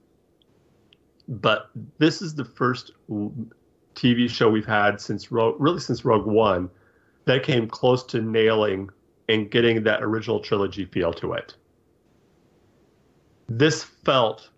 [1.28, 2.92] But this is the first
[3.94, 6.68] TV show we've had since Rogue, really since Rogue One,
[7.24, 8.90] that came close to nailing
[9.28, 11.54] and getting that original trilogy feel to it.
[13.48, 14.50] This felt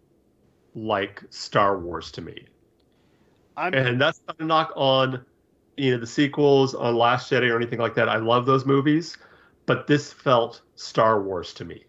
[0.74, 2.46] like Star Wars to me
[3.56, 5.24] I'm and that's not a knock on
[5.76, 8.08] you know the sequels on Last Jedi or anything like that.
[8.08, 9.16] I love those movies,
[9.66, 11.86] but this felt Star Wars to me.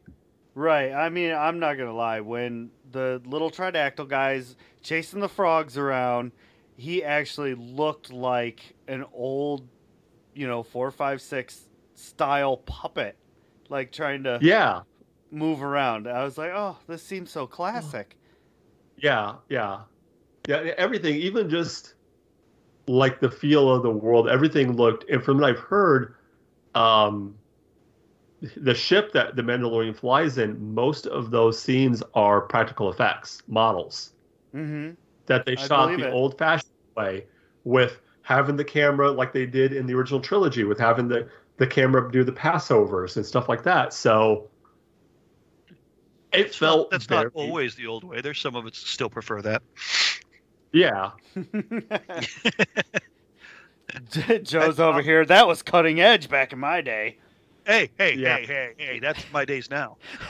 [0.55, 0.91] right.
[0.91, 2.21] I mean, I'm not gonna lie.
[2.21, 6.31] When the little tridactyl guys chasing the frogs around,
[6.75, 9.67] he actually looked like an old,
[10.33, 13.17] you know, four, five, six style puppet,
[13.69, 14.83] like trying to Yeah,
[15.31, 16.07] move around.
[16.07, 18.17] I was like, oh, this seems so classic.
[18.97, 19.83] yeah, yeah,
[20.47, 20.57] yeah.
[20.77, 21.95] Everything, even just
[22.87, 25.09] like the feel of the world, everything looked.
[25.09, 26.15] And from what I've heard,
[26.75, 27.35] um,
[28.55, 34.13] the ship that the Mandalorian flies in, most of those scenes are practical effects models.
[34.55, 34.91] Mm-hmm.
[35.25, 36.13] that they I shot the it.
[36.13, 37.25] old fashioned way
[37.65, 41.67] with having the camera like they did in the original trilogy with having the the
[41.67, 44.49] camera do the passovers and stuff like that so
[46.31, 48.21] it felt That's very, not always the old way.
[48.21, 49.63] There's some of us still prefer that.
[50.71, 51.11] Yeah
[54.43, 55.25] Joe's over here.
[55.25, 57.17] That was cutting edge back in my day.
[57.65, 58.37] Hey, hey, Yeah.
[58.37, 58.99] hey, hey, hey!
[58.99, 59.97] That's my days now.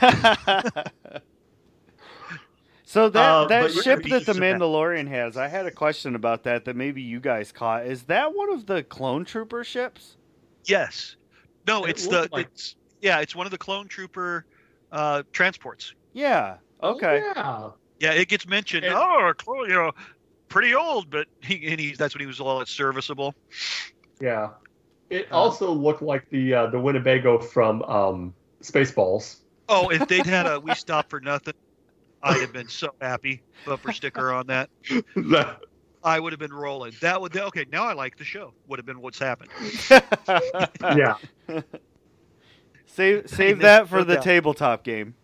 [2.84, 4.60] so that Uh, that ship that the so bad.
[4.60, 7.86] Mandalorian has, I had a question about that that maybe you guys caught.
[7.86, 10.16] Is that one of the clone trooper ships?
[10.64, 11.16] Yes.
[11.66, 14.46] No, It it's the like- it's yeah, it's one of the clone trooper
[14.90, 15.94] uh, transports.
[16.12, 16.56] Yeah.
[16.82, 17.22] Okay.
[17.36, 18.84] Oh, yeah Yeah, it gets mentioned.
[18.84, 19.92] And- oh, clone, you know,
[20.48, 23.34] pretty old, but he and he's that's when he was all serviceable.
[24.20, 24.50] yeah
[25.10, 29.36] it Uh, also looked like the uh, the winnebago from um spaceballs
[29.70, 31.54] Oh, if they'd had a we stop for nothing,
[32.22, 33.42] I'd have been so happy.
[33.66, 34.70] Bumper sticker on that.
[35.16, 35.60] That-
[36.04, 36.92] I would have been rolling.
[37.00, 37.66] That would okay.
[37.72, 38.54] Now I like the show.
[38.68, 39.50] Would have been what's happened.
[40.96, 41.16] yeah
[42.86, 44.22] save save that for the doubt.
[44.24, 45.14] tabletop game.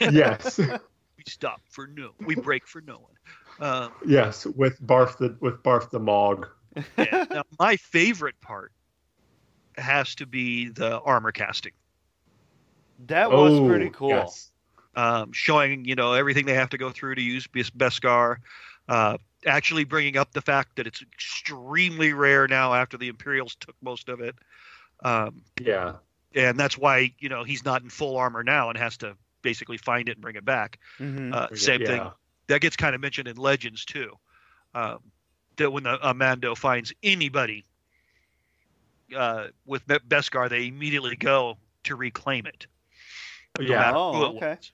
[0.00, 2.10] yes We stop for no.
[2.26, 3.12] We break for no one.
[3.60, 6.48] Um, yes with barf the with barf the mog
[6.96, 7.26] yeah.
[7.30, 8.72] Now my favorite part
[9.76, 11.72] has to be the armor casting.
[13.06, 14.10] That was Oh, pretty cool.
[14.10, 14.50] yes.
[14.94, 18.36] um, showing you know everything they have to go through to use Bes- Beskar.
[18.88, 23.74] Uh, actually bringing up the fact that it's extremely rare now after the Imperials took
[23.82, 24.34] most of it.
[25.04, 25.94] Um, Yeah.
[26.34, 29.76] and that's why you know he's not in full armor now and has to basically
[29.78, 30.78] find it and bring it back.
[30.98, 31.32] Mhm.
[31.34, 32.10] Uh, same thing Yeah.
[32.50, 34.12] That gets kind of mentioned in Legends too.
[34.74, 34.98] Um,
[35.56, 37.64] that when the uh, Mando finds anybody
[39.16, 42.66] uh, with Be- Beskar, they immediately go to reclaim it.
[43.58, 43.92] no Yeah.
[43.94, 44.56] Oh, it okay.
[44.56, 44.72] was,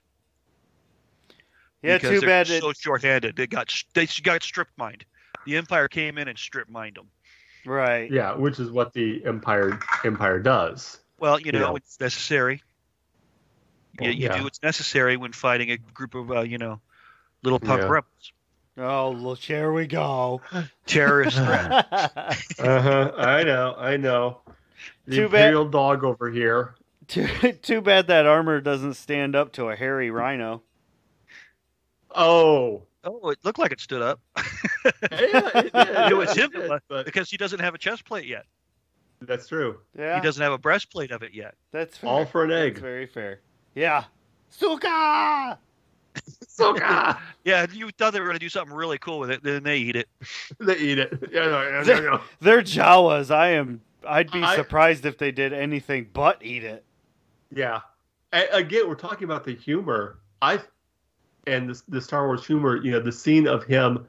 [1.83, 2.47] yeah, because too they're bad.
[2.47, 5.05] So It, short-handed, they got they got strip mined.
[5.45, 7.09] The Empire came in and strip mined them.
[7.65, 8.11] right.
[8.11, 10.99] Yeah, which is what the Empire Empire does.
[11.19, 11.75] Well, you know, Yeah.
[11.75, 12.63] it's necessary.
[14.01, 14.37] You, you yeah.
[14.37, 16.79] do what's necessary when fighting a group of, uh, you know,
[17.43, 17.87] little punk Yeah.
[17.87, 18.31] rebels.
[18.79, 20.41] Oh, well, here we go.
[20.85, 21.87] Terrorist threat.
[22.59, 23.11] Uh-huh.
[23.17, 24.41] I know, I know.
[25.07, 26.75] The Too bad- Imperial dog over here.
[27.07, 27.27] too,
[27.61, 30.61] too bad that armor doesn't stand up to a hairy rhino.
[32.13, 32.83] Oh.
[33.03, 34.43] Oh, it looked like it stood up Yeah,
[35.55, 38.25] it, did, It was him, did, but- but because he doesn't have a chest plate
[38.25, 38.45] yet.
[39.21, 39.79] that's true.
[39.97, 41.55] Yeah, He doesn't have a breastplate of it yet.
[41.71, 42.09] that's fair.
[42.09, 42.73] All for an egg.
[42.73, 42.83] That's egg.
[42.83, 43.39] very fair.
[43.75, 44.03] Yeah.
[44.49, 45.57] Suka!
[46.47, 47.17] Soka!
[47.43, 49.77] Yeah, you thought they were going to do something really cool with it, then they
[49.77, 50.09] eat it.
[50.59, 51.17] they eat it.
[51.31, 52.21] Yeah, no, no, no, no.
[52.41, 53.31] They're Jawas.
[53.33, 53.79] I am.
[54.05, 56.83] I'd be I- surprised if they did anything but eat it.
[57.53, 57.79] Yeah.
[58.33, 60.19] A- again, we're talking about the humor.
[60.41, 60.59] I
[61.45, 62.75] and the, the Star Wars humor.
[62.75, 64.05] You know, the scene of him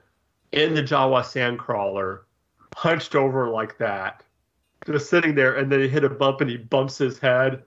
[0.50, 2.20] in the Jawa sandcrawler,
[2.74, 4.24] hunched over like that,
[4.86, 7.62] just sitting there, and then he hit a bump and he bumps his head.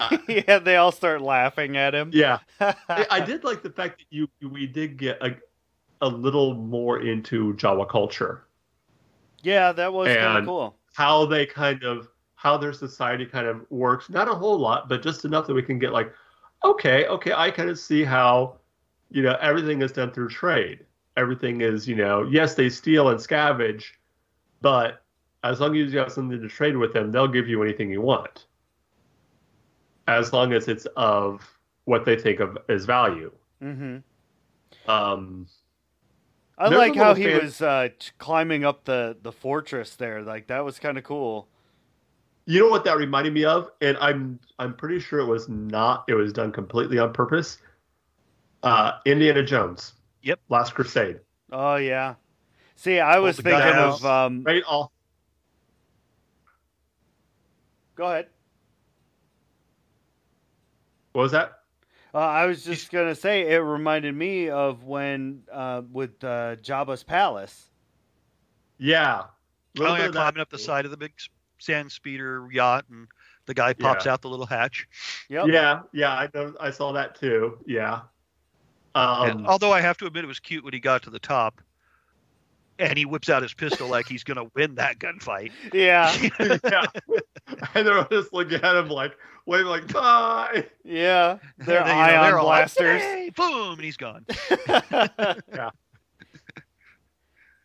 [0.00, 2.10] Uh, yeah, they all start laughing at him.
[2.12, 5.36] Yeah, I, I did like the fact that you we did get a
[6.00, 8.44] a little more into Jawa culture,
[9.42, 10.76] Yeah, that was kind of cool.
[10.94, 14.10] how they kind of how their society kind of works.
[14.10, 16.12] Not a whole lot, but just enough that we can get like,
[16.64, 18.58] okay, okay, I kind of see how,
[19.10, 20.80] you know, everything is done through trade.
[21.16, 23.84] Everything is, you know, yes, they steal and scavenge,
[24.60, 25.02] but
[25.44, 28.00] as long as you have something to trade with them, they'll give you anything you
[28.00, 28.46] want.
[30.08, 31.42] As long as it's of
[31.84, 33.32] what they think of as value.
[33.60, 33.98] hmm
[34.86, 35.46] Um,
[36.58, 37.88] I like how he fan- was uh,
[38.18, 40.22] climbing up the, the fortress there.
[40.22, 41.48] Like that was kind of cool.
[42.46, 46.04] You know what that reminded me of, and I'm I'm pretty sure it was not.
[46.08, 47.58] It was done completely on purpose.
[48.64, 49.92] Uh, Indiana Jones.
[50.22, 50.40] Yep.
[50.48, 51.20] Last Crusade.
[51.52, 52.14] Oh yeah.
[52.74, 54.04] See, I was thinking of.
[54.04, 54.62] Um, Right.
[54.64, 54.90] All.
[57.94, 58.26] Go ahead.
[61.12, 61.58] What was that?
[62.14, 67.02] Uh, I was just gonna say it reminded me of when uh, with uh, Jabba's
[67.02, 67.70] palace.
[68.78, 69.22] Yeah.
[69.24, 69.28] Oh,
[69.80, 71.12] Little yeah, climbing up the side of the big
[71.58, 73.08] sand speeder yacht, and
[73.46, 74.86] the guy pops out the little hatch.
[75.30, 75.46] Yep.
[75.48, 76.12] Yeah, yeah.
[76.12, 76.28] I.
[76.60, 77.58] I saw that too.
[77.66, 78.02] Yeah.
[78.94, 81.18] And Um, although I have to admit, it was cute when he got to the
[81.18, 81.62] top,
[82.78, 85.52] and he whips out his pistol like he's going to win that gunfight.
[85.72, 86.12] Yeah.
[86.64, 86.84] yeah.
[87.74, 89.12] and they're just looking at him like,
[89.46, 90.66] waving like, die.
[90.84, 91.38] Yeah.
[91.58, 93.32] They're And then, you know, ion they're all like, blasters.
[93.36, 94.26] Boom, and he's gone.
[94.68, 95.70] Yeah.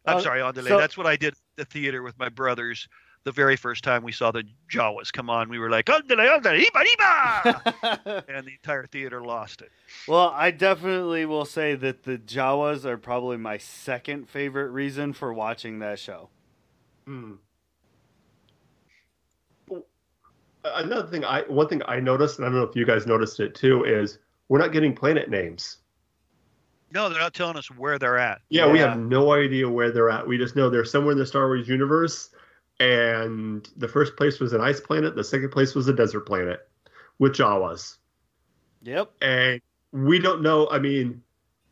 [0.05, 0.69] I'm Uh, sorry, on delay.
[0.69, 2.87] so- That's what I did at the theater with my brothers.
[3.27, 6.63] The very first time we saw the Jawas come on, we were like, "Andale, andale,
[6.63, 9.69] iba, iba!" and the entire theater lost it.
[10.07, 15.33] well, I definitely will say that the Jawas are probably my second favorite reason for
[15.33, 16.29] watching that show.
[17.05, 17.33] Hmm.
[20.63, 23.41] Another thing, I one thing I noticed, and I don't know if you guys noticed
[23.41, 25.79] it too, is we're not getting planet names.
[26.93, 28.39] No, they're not telling us where they're at.
[28.47, 30.25] Yeah, we have no idea where they're at.
[30.25, 32.29] We just know they're somewhere in the Star Wars universe,
[32.79, 35.15] and the first place was an ice planet.
[35.15, 36.67] The second place was a desert planet
[37.19, 37.97] with Jawas,
[38.83, 39.11] Yep.
[39.21, 39.61] and
[39.91, 40.69] we don't know.
[40.69, 41.23] I mean,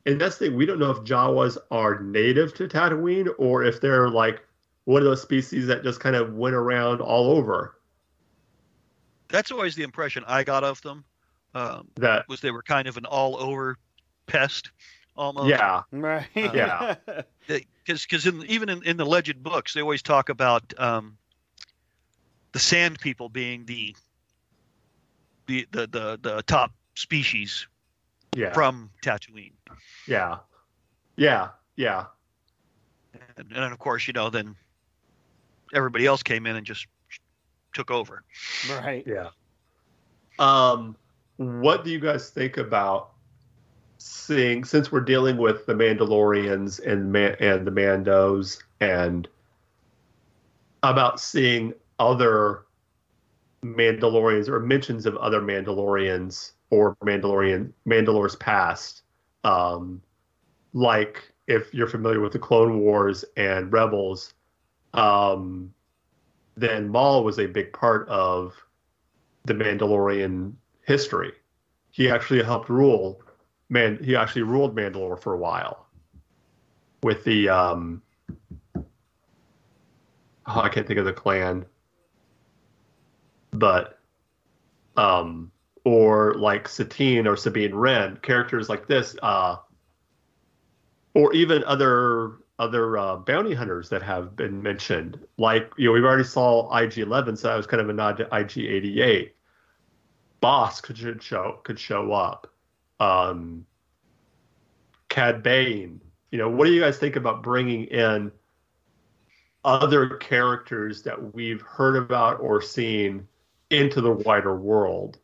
[0.05, 0.55] and that's the thing.
[0.55, 4.41] We don't know if Jawas are native to Tatooine or if they're like
[4.85, 7.75] one of those species that just kind of went around all over.
[9.29, 11.03] That's always the impression I got of them.
[11.55, 13.77] Um, That was they were kind of an all-over
[14.27, 14.71] pest,
[15.15, 15.47] almost.
[15.49, 16.27] yeah, Right.
[16.35, 16.95] Yeah.
[17.85, 21.17] because because in, even in, in the legend books they always talk about um,
[22.51, 23.95] the sand people being the
[25.47, 27.67] the the the, the top species
[28.35, 29.53] yeah, from Tatooine,
[30.07, 30.37] yeah,
[31.15, 32.05] yeah, yeah.
[33.37, 34.55] and, and of course you know then
[35.73, 36.87] everybody else came in and just
[37.73, 38.23] took over.
[38.69, 39.05] right.
[39.05, 39.29] Yeah.
[40.39, 40.95] Um,
[41.37, 43.11] what do you guys think about
[44.05, 49.27] seeing since we're dealing with the Mandalorians and and the Mandos and
[50.83, 52.65] about seeing other
[53.63, 59.01] Mandalorians or mentions of other Mandalorians or Mandalorian Mandalore's past.
[59.43, 60.01] Um,
[60.73, 64.35] like if you're familiar with the Clone Wars and Rebels,
[64.93, 65.73] um,
[66.55, 68.53] then Maul was a big part of
[69.45, 70.53] the Mandalorian
[70.83, 71.31] history.
[71.89, 73.24] He actually helped rule
[73.69, 73.99] man.
[74.03, 75.85] He actually ruled Mandalore for a while
[77.03, 78.01] with the um,
[78.75, 78.83] oh,
[80.45, 81.65] I can't think of the clan,
[83.51, 83.99] but
[84.97, 85.51] um,
[85.83, 89.57] or like Satine or Sabine Wren, characters like this, uh,
[91.13, 95.19] or even other other uh, bounty hunters that have been mentioned.
[95.37, 98.17] Like you know, we've already saw IG Eleven, so that was kind of a nod
[98.17, 99.35] to IG eighty eight.
[100.41, 102.51] Bossk could show could show up.
[102.99, 103.65] Um,
[105.09, 106.01] Cad Bane.
[106.31, 108.31] You know, what do you guys think about bringing in
[109.63, 113.27] other characters that we've heard about or seen
[113.69, 115.17] into the wider world?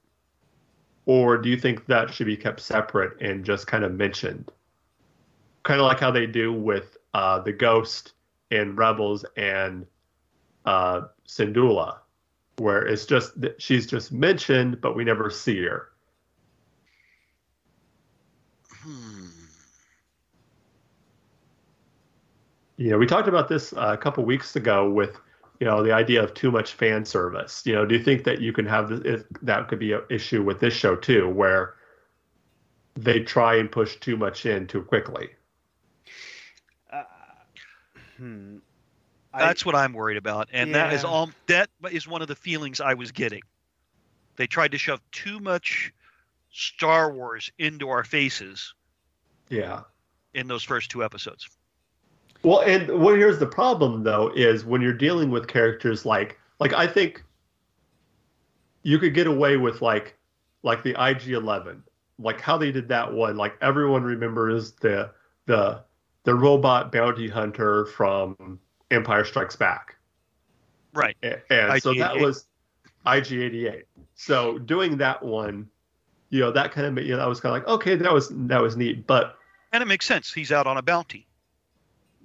[1.06, 4.52] Or do you think that should be kept separate and just kind of mentioned?
[5.64, 8.14] Kind of like how they do with uh, the Ghost
[8.50, 9.86] in Rebels and
[10.66, 12.00] uh, Syndulla,
[12.58, 15.91] where it's just she's just mentioned, but we never see her.
[22.82, 25.16] You know, we talked about this uh, a couple weeks ago with
[25.60, 27.62] you know the idea of too much fan service.
[27.64, 30.42] You know, do you think that you can have this, that could be an issue
[30.42, 31.76] with this show too, where
[32.96, 35.30] they try and push too much in too quickly?
[36.92, 37.04] Uh,
[38.18, 38.58] hmm.
[39.38, 40.78] That's I, what I'm worried about, and yeah.
[40.88, 41.30] that is all.
[41.46, 43.44] That is one of the feelings I was getting.
[44.38, 45.94] They tried to shove too much
[46.52, 48.74] Star Wars into our faces.
[49.50, 49.82] Yeah.
[50.34, 51.48] In those first two episodes.
[52.44, 56.74] Well, and what here's the problem though is when you're dealing with characters like like
[56.74, 57.24] I think
[58.84, 60.18] you could get away with like
[60.64, 61.82] like the IG-11,
[62.20, 63.38] like how they did that one.
[63.38, 65.12] Like everyone remembers the
[65.46, 65.84] the
[66.24, 68.60] the robot bounty hunter from
[68.92, 69.96] Empire Strikes Back.
[70.94, 71.16] Right.
[71.24, 72.46] And, and so that was
[73.06, 73.84] IG-88.
[74.16, 75.68] So doing that one,
[76.30, 78.30] you know, that kind of you know that was kind of like okay, that was
[78.30, 79.38] that was neat, but
[79.72, 80.34] and it makes sense.
[80.34, 81.28] He's out on a bounty.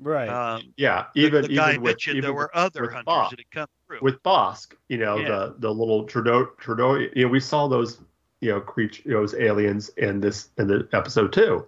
[0.00, 0.28] Right.
[0.28, 1.06] Um, yeah.
[1.14, 3.50] Even the, the guy even with, mentioned even there were other hunters Bossk, that had
[3.50, 3.98] come through.
[4.02, 5.28] With Bossk, you know, Yeah.
[5.28, 6.96] the the little Trudeau Trudeau.
[6.96, 8.00] You know, we saw those
[8.40, 11.66] you know creature those aliens in this in the episode too.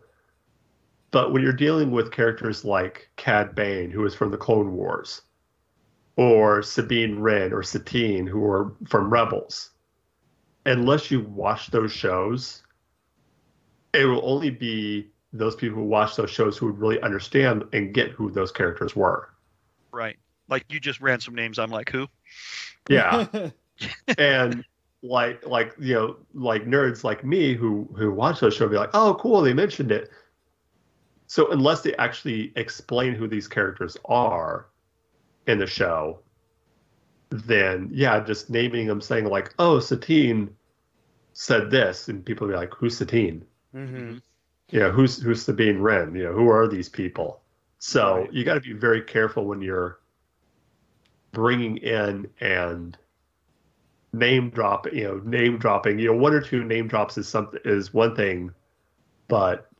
[1.11, 5.23] But when you're dealing with characters like Cad Bane, who is from the Clone Wars,
[6.17, 9.71] or Sabine Wren or Satine, who are from Rebels,
[10.67, 12.63] unless you watch those shows,
[13.95, 17.93] it will only be those people who watch those shows who would really understand and
[17.93, 19.31] get who those characters were.
[19.93, 20.17] Right.
[20.49, 21.59] Like you just ran some names.
[21.59, 22.09] I'm like, who?
[22.89, 23.27] Yeah.
[24.19, 24.65] and
[25.03, 28.91] like like you know like nerds like me who who watch those shows be like,
[28.95, 30.11] oh cool, they mentioned it.
[31.27, 34.69] So unless they actually explain who these characters are
[35.47, 36.21] in the show,
[37.29, 40.51] then yeah, just naming them, saying like, oh, Satine
[41.35, 43.45] said this, and people be like, who's Satine?
[43.73, 44.17] hmm
[44.71, 46.15] you know who's who's Sabine Wren?
[46.15, 47.43] You know who are these people?
[47.79, 48.33] So Right.
[48.33, 50.01] you got to be very careful when you're
[51.33, 52.99] bringing in and
[54.13, 54.87] name drop.
[54.93, 55.99] You know, name dropping.
[55.99, 58.53] You know, one or two name drops is something is one thing,
[59.29, 59.71] but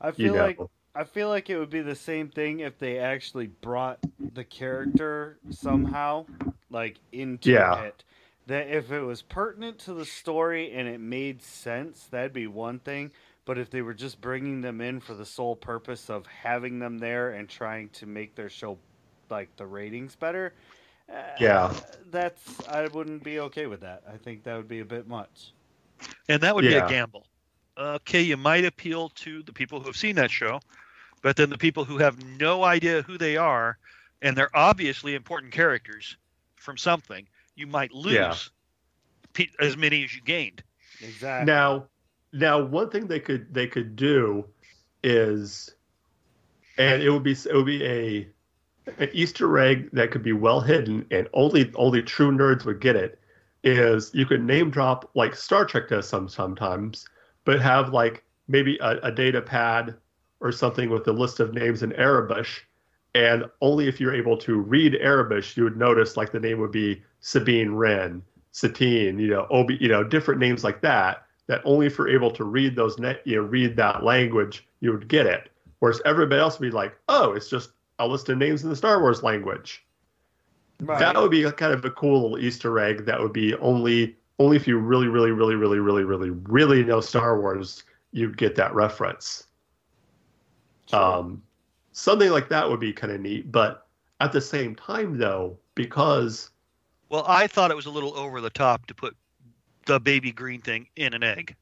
[0.00, 0.62] I you feel know, like
[0.94, 4.00] I feel like it would be the same thing if they actually brought
[4.30, 6.26] the character somehow,
[6.70, 7.84] like into Yeah.
[7.84, 8.04] it.
[8.46, 12.80] That if it was pertinent to the story and it made sense, that'd be one
[12.80, 13.12] thing.
[13.44, 16.98] But if they were just bringing them in for the sole purpose of having them
[16.98, 18.78] there and trying to make their show
[19.30, 20.54] like the ratings better,
[21.12, 21.74] uh, Yeah.
[22.10, 24.04] that's I wouldn't be okay with that.
[24.08, 25.52] I think that would be a bit much.
[26.28, 27.26] And that would be a gamble.
[27.76, 30.60] Okay, you might appeal to the people who have seen that show,
[31.22, 33.78] but then the people who have no idea who they are,
[34.20, 36.16] and they're obviously important characters
[36.56, 37.26] from something,
[37.56, 38.36] you might lose Yeah.
[39.32, 40.62] pe- as many as you gained.
[41.00, 41.46] Exactly.
[41.52, 41.88] Now,
[42.32, 44.46] now one thing they could they could do
[45.02, 45.70] is,
[46.78, 48.28] and it would be it would be a
[48.98, 52.96] an Easter egg that could be well hidden and only only true nerds would get
[52.96, 53.18] it.
[53.64, 57.06] Is you could name drop like Star Trek does some sometimes,
[57.44, 59.94] but have like maybe a, a data pad
[60.40, 62.60] or something with a list of names in Aurebesh,
[63.14, 66.72] and only if you're able to read Aurebesh, you would notice like the name would
[66.72, 71.24] be Sabine Wren, Satine, you know, Obi, you know, different names like that.
[71.52, 74.90] That only if you're able to read those, ne- you know, read that language, you
[74.90, 75.50] would get it.
[75.80, 78.76] Whereas everybody else would be like, oh, it's just a list of names in the
[78.76, 79.84] Star Wars language.
[80.80, 80.98] Right.
[80.98, 84.16] That would be a kind of a cool little Easter egg that would be only
[84.38, 88.54] only if you really, really, really, really, really, really, really know Star Wars, you'd get
[88.54, 89.44] that reference.
[90.90, 91.42] Um,
[91.92, 93.86] something like that would be kind of neat, but
[94.20, 96.48] at the same time, though, because
[97.10, 99.14] Well, I thought it was a little over the top to put
[99.86, 101.56] the baby green thing in an egg.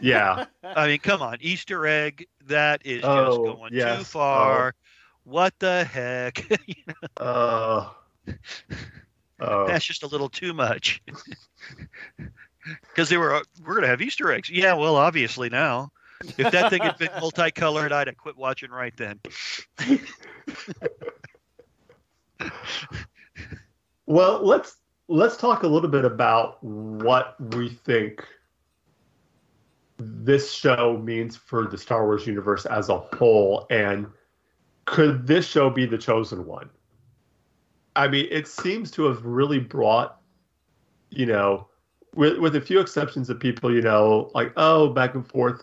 [0.00, 2.26] yeah, I mean, come on, Easter egg.
[2.46, 3.98] That is just Oh, going yes.
[3.98, 4.74] too far.
[5.24, 6.46] What the heck?
[6.66, 7.90] You know, uh,
[9.40, 11.02] uh, That's just a little too much.
[12.88, 14.50] Because they were, uh, we're gonna have Easter eggs.
[14.50, 15.92] Yeah, well, obviously now.
[16.36, 19.20] If that thing had been multicolored, I'd have quit watching right then.
[24.06, 24.76] Well, let's
[25.08, 28.26] let's talk a little bit about what we think
[29.98, 34.06] this show means for the Star Wars universe as a whole and
[34.84, 36.70] could this show be the chosen one?
[37.96, 40.20] I mean, it seems to have really brought
[41.10, 41.66] you know,
[42.14, 45.62] with with a few exceptions of people, you know, like oh, back and forth,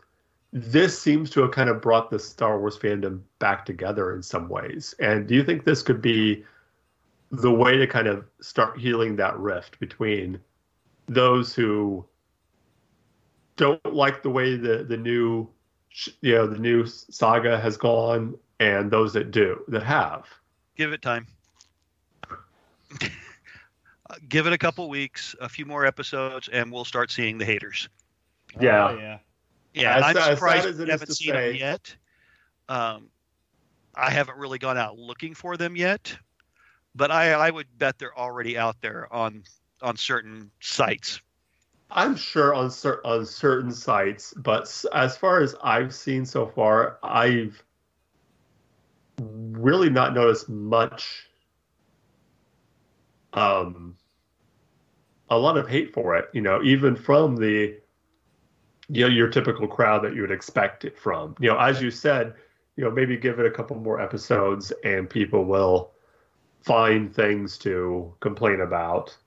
[0.51, 4.49] this seems to have kind of brought the Star Wars fandom back together in some
[4.49, 4.93] ways.
[4.99, 6.43] And do you think this could be
[7.33, 10.39] the way to kind of start healing that rift between
[11.07, 12.05] those who
[13.57, 15.47] don't like the way the the new
[16.21, 20.25] you know the new saga has gone and those that do that have
[20.75, 21.27] Give it time.
[24.29, 27.89] Give it a couple weeks, a few more episodes, and we'll start seeing the haters.
[28.59, 28.89] Yeah.
[28.89, 29.17] Oh, yeah.
[29.73, 31.95] Yeah, As I'm sad- as surprised as it we haven't to seen them yet.
[32.69, 33.09] Um,
[33.95, 36.15] I haven't really gone out looking for them yet,
[36.95, 39.43] but I, I would bet they're already out there on
[39.81, 41.19] on certain sites.
[41.91, 46.97] i'm sure on cer- on certain sites but as far as i've seen so far
[47.03, 47.61] i've
[49.19, 51.27] really not noticed much
[53.33, 53.95] um
[55.29, 57.75] a lot of hate for it you know even from the
[58.89, 61.89] you know your typical crowd that you would expect it from you know as you
[61.91, 62.33] said
[62.75, 65.92] you know maybe give it a couple more episodes and people will
[66.63, 69.17] find things to complain about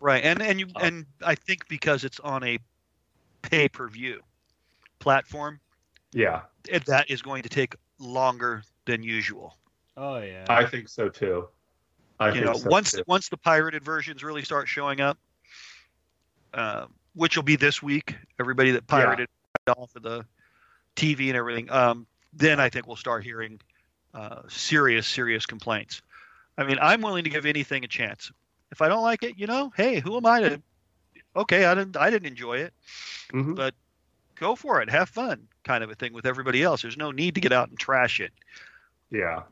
[0.00, 2.58] Right, and and you Uh, and I think because it's on a
[3.42, 4.20] pay per view
[5.00, 5.60] platform,
[6.12, 9.56] yeah it, that is going to take longer than usual.
[9.96, 10.44] Oh yeah.
[10.48, 11.48] i think so too
[12.20, 13.02] i you think know, so once too.
[13.06, 15.18] once the pirated versions really start showing up,
[16.54, 19.04] uh, which will be this week, everybody that Yeah.
[19.04, 19.28] pirated
[19.76, 20.24] off of the
[20.96, 23.60] TV and everything, um, then I think we'll start hearing
[24.14, 26.02] uh, serious, serious complaints.
[26.58, 28.30] I mean, I'm willing to give anything a chance.
[28.70, 30.62] If I don't like it, you know, hey, who am I to?
[31.36, 32.74] Okay, I didn't, I didn't enjoy it.
[33.32, 33.54] Mhm.
[33.56, 33.74] but
[34.34, 36.82] Go for it, have fun, kind of a thing with everybody else.
[36.82, 38.32] There's no need to get out and trash it.
[39.10, 39.42] Yeah.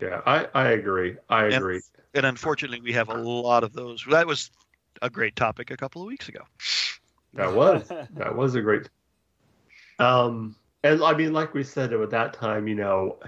[0.00, 1.16] Yeah, I, I agree.
[1.28, 1.80] I And- agree.
[2.14, 4.02] And unfortunately, we have a lot of those.
[4.10, 4.50] That was
[5.02, 6.40] a great topic a couple of weeks ago.
[7.34, 8.88] That was that was a great.
[9.98, 13.18] Um, and I mean, like we said at that time, you know,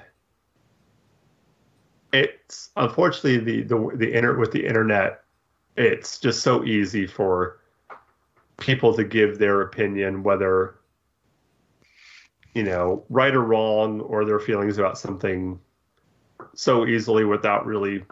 [2.12, 5.22] it's unfortunately the the the inter with the internet,
[5.76, 7.60] it's just so easy for
[8.58, 10.76] people to give their opinion, whether
[12.54, 15.58] you know right or wrong, or their feelings about something,
[16.54, 18.04] so easily without really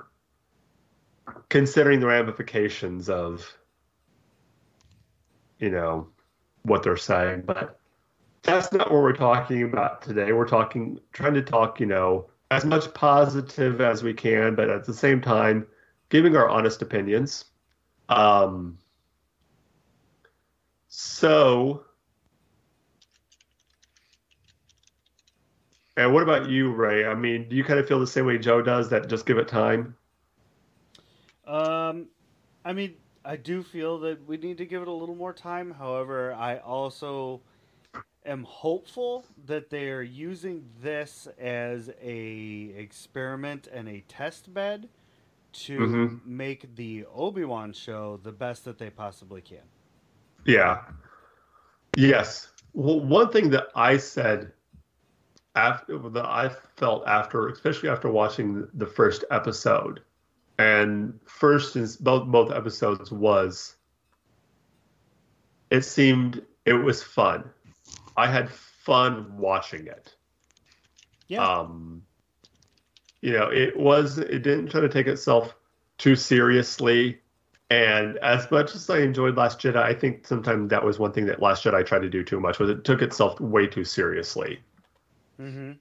[1.48, 3.56] considering the ramifications of
[5.58, 6.08] you know
[6.62, 7.42] what they're saying.
[7.46, 7.78] But
[8.42, 10.32] that's not what we're talking about today.
[10.32, 14.84] We're talking trying to talk you know as much positive as we can but at
[14.84, 15.66] the same time
[16.08, 17.46] giving our honest opinions.
[18.08, 18.78] Um
[20.88, 21.84] so
[25.96, 27.06] and what about you ray?
[27.06, 29.38] I mean do you kind of feel the same way joe does that just give
[29.38, 29.96] it time?
[31.46, 32.08] Um,
[32.64, 32.94] I mean,
[33.24, 35.70] I do feel that we need to give it a little more time.
[35.70, 37.42] However, I also
[38.24, 44.88] am hopeful that they are using this as a experiment and a test bed
[45.52, 46.26] to Mhm.
[46.26, 49.62] make the Obi Wan show the best that they possibly can.
[50.44, 50.84] Yeah.
[51.96, 52.50] Yes.
[52.72, 54.52] Well, one thing that I said
[55.54, 60.02] after that I felt after, especially after watching the first episode,
[60.58, 63.76] and first in both both episodes was,
[65.70, 67.48] it seemed it was fun.
[68.16, 70.14] I had fun watching it.
[71.28, 71.46] Yeah.
[71.46, 72.02] Um,
[73.20, 75.54] you know, it was it didn't try to take itself
[75.98, 77.20] too seriously.
[77.70, 81.26] And as much as I enjoyed Last Jedi, I think sometimes that was one thing
[81.26, 84.60] that Last Jedi tried to do too much was it took itself way too seriously.
[85.40, 85.72] mm-hmm.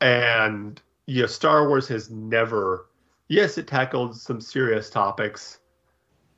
[0.00, 2.86] And you know, Star Wars has never
[3.28, 5.58] yes, it tackled some serious topics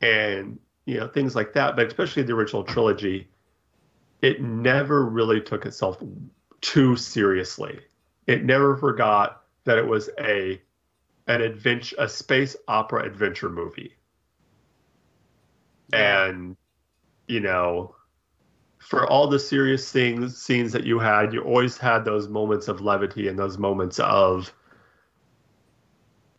[0.00, 1.76] and you know things like that.
[1.76, 3.28] But especially the original trilogy,
[4.22, 6.02] it never really took itself
[6.60, 7.80] too seriously.
[8.26, 10.60] It never forgot that it was a
[11.26, 13.94] an adventure, a space opera adventure movie,
[15.92, 16.56] and
[17.26, 17.94] you know
[18.78, 22.80] for all the serious things scenes that you had, you always had those moments of
[22.80, 24.52] levity and those moments of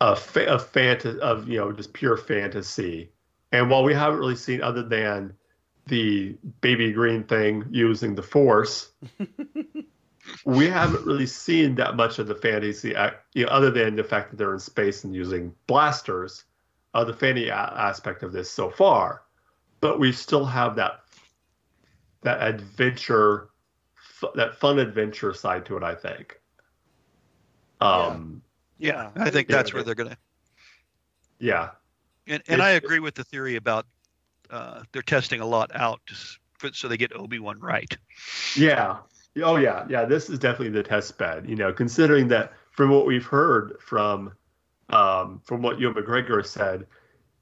[0.00, 3.12] a, fa- a fanta- of you know just pure fantasy.
[3.52, 5.34] And while we haven't really seen other than
[5.90, 8.92] the baby green thing using the force,
[10.44, 12.94] we haven't really seen that much of the fantasy,
[13.34, 16.44] you know, other than the fact that they're in space and using blasters,
[16.94, 19.22] of the fantasy a- aspect of this so far.
[19.80, 21.00] But we still have that
[22.22, 23.50] that adventure,
[24.22, 25.82] f- that fun adventure side to it.
[25.82, 26.40] I think.
[27.80, 28.42] Um,
[28.78, 29.56] Yeah, I think Yeah.
[29.56, 30.16] that's where they're gonna.
[31.38, 31.70] yeah,
[32.26, 33.86] And and It's- I agree with the theory about
[34.50, 36.38] uh, they're testing a lot out just
[36.72, 37.96] so they get Obi Wan right.
[38.56, 38.98] yeah,
[39.42, 40.04] oh yeah, yeah.
[40.04, 41.48] This is definitely the test bed.
[41.48, 44.32] You know, considering that from what we've heard from,
[44.90, 46.86] um, from what Ewan McGregor said,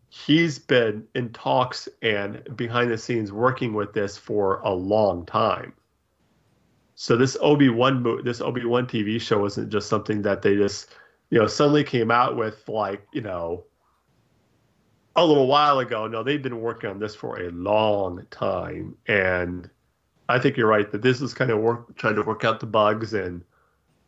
[0.09, 5.73] he's been in talks and behind the scenes working with this for a long time.
[6.95, 10.95] So this Obi Wan this Obi Wan TV show wasn't just something that they just
[11.31, 13.65] you know suddenly came out with like you know
[15.25, 16.07] a little while ago.
[16.07, 19.69] No, they've been working on this for a long time, and
[20.29, 22.67] I think you're right that this is kind of work trying to work out the
[22.67, 23.43] bugs and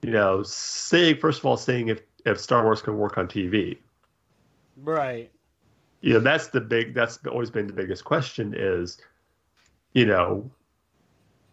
[0.02, 3.78] you know seeing first of all seeing if if Star Wars can work on TV
[4.76, 5.30] Right.
[6.00, 8.98] you know that's the big that's always been the biggest question is
[9.92, 10.50] you know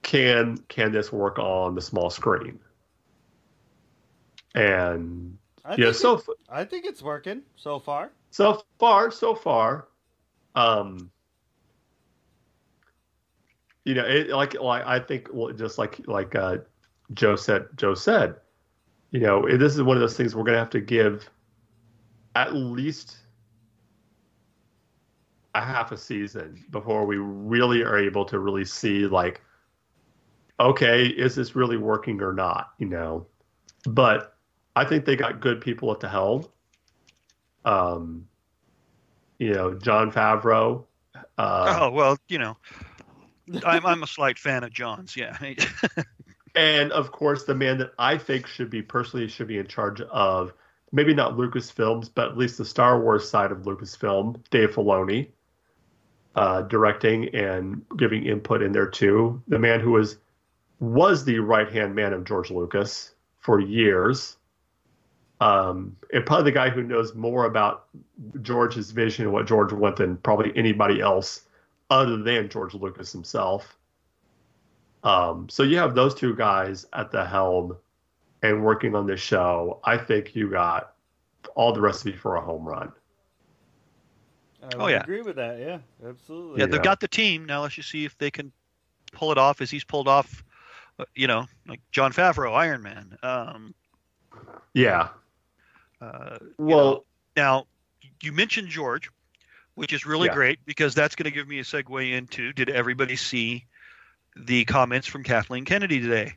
[0.03, 2.60] can can this work on the small screen
[4.55, 8.12] and I yeah so it- I think it's working so far.
[8.32, 9.88] So far so far
[10.55, 11.11] um
[13.86, 16.57] you know it like like i think just like like uh
[17.13, 18.36] joe said joe said
[19.11, 21.30] you know this is one of those things we're gonna have to give
[22.36, 23.19] at least
[25.55, 29.41] a half a season before we really are able to really see like
[30.59, 33.25] okay is this really working or not you know?
[33.86, 34.36] But
[34.75, 36.45] i think they got good people at the helm
[37.66, 38.28] um
[39.39, 40.84] you know jon favreau
[41.38, 42.58] uh, oh well, you know,
[43.66, 45.16] I'm I'm a slight fan of John's.
[45.16, 45.38] Yeah,
[46.55, 50.01] and of course the man that i think should be personally should be in charge
[50.01, 50.53] of
[50.91, 55.30] maybe not lucasfilms but at least the star wars side of lucasfilm dave filoni
[56.36, 60.18] uh, directing and giving input in there too the man who was
[60.80, 64.38] was the right hand man of george lucas for years
[65.40, 67.86] um, and probably the guy who knows more about
[68.42, 71.42] george's vision and what george wanted than probably anybody else
[71.90, 73.78] other than george lucas himself
[75.04, 77.78] um, so you have those two guys at the helm
[78.44, 79.80] and working on this show.
[79.84, 80.94] I think you got
[81.56, 82.92] all the recipe for a home run.
[84.64, 85.02] I Oh, yeah.
[85.04, 85.60] agree with that.
[85.60, 86.60] Yeah, absolutely.
[86.60, 86.72] yeah, Yeah.
[86.72, 87.62] they've got the team now.
[87.62, 88.52] Let's just see if they can
[89.14, 90.44] pull it off as he's pulled off.
[91.00, 93.18] uh, You know, like Jon Favreau, Iron Man.
[93.24, 93.74] Um,
[94.74, 95.10] Yeah.
[96.02, 97.04] Uh, you Well, know,
[97.36, 97.68] now
[98.22, 99.10] you mentioned George,
[99.76, 100.34] which is really Yeah.
[100.34, 103.66] great because that's going to give me a segue into did everybody see
[104.36, 106.36] the comments from Kathleen Kennedy today?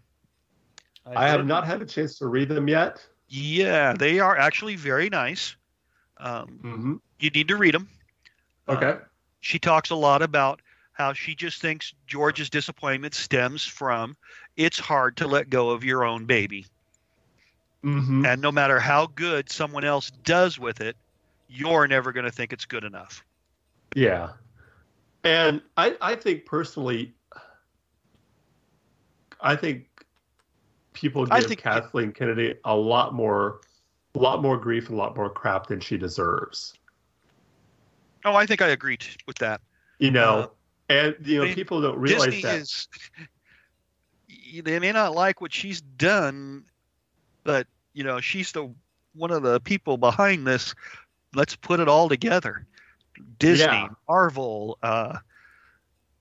[1.07, 3.07] I have not had a chance to read them yet.
[3.29, 5.57] Yeah, they are actually very nice.
[6.19, 7.89] Um, hmm you need to read them.
[8.69, 8.99] Okay.
[9.41, 10.61] she talks a lot about
[10.93, 14.17] how she just thinks George's disappointment stems from
[14.57, 16.67] it's hard to let go of your own baby.
[17.83, 20.97] Hmm And no matter how good someone else does with it,
[21.49, 23.25] you're never going to think it's good enough.
[23.95, 24.31] Yeah.
[25.25, 27.15] And I, I think personally,
[29.41, 29.87] I think
[30.93, 33.61] people give I think- Kathleen Kennedy a lot more,
[34.15, 36.75] a lot more grief and a lot more crap than she deserves.
[38.25, 39.63] Oh, I think I agree t- with that.
[39.99, 40.47] You know, Uh,
[40.91, 42.59] and you know, I mean, people don't realize Disney that.
[42.61, 42.89] is
[44.63, 46.65] they may not like what she's done,
[47.45, 48.73] but you know, she's the
[49.15, 50.75] one of the people behind this.
[51.35, 52.67] Let's put it all together.
[53.39, 53.89] Disney, Yeah.
[54.09, 55.19] Marvel, uh,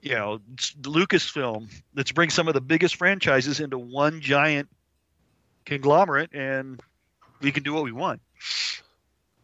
[0.01, 0.39] you know,
[0.81, 1.69] Lucasfilm.
[1.95, 4.69] Let's bring some of the biggest franchises into one giant
[5.65, 6.81] conglomerate, and
[7.41, 8.21] we can do what we want.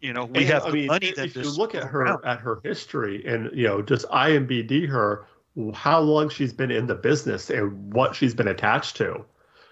[0.01, 2.01] You know, we And, have I the mean, money if that you look at her
[2.01, 2.25] around.
[2.25, 5.25] at her history and you know just IMBD her,
[5.73, 9.23] how long she's been in the business and what she's been attached to.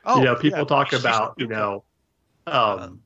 [0.06, 1.84] Oh, you know, people yeah, talk about you know,
[2.48, 3.02] um,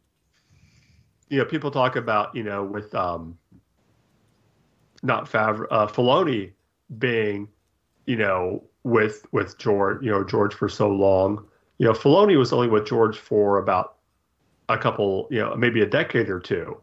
[1.29, 3.37] you know, people talk about you know with um,
[5.03, 6.51] not Favre, uh, Filoni
[6.97, 7.47] being,
[8.05, 11.45] you know, with with George, you know, George for so long.
[11.77, 13.97] You know, Filoni was only with George for about
[14.69, 16.81] a couple, you know, maybe a decade or two.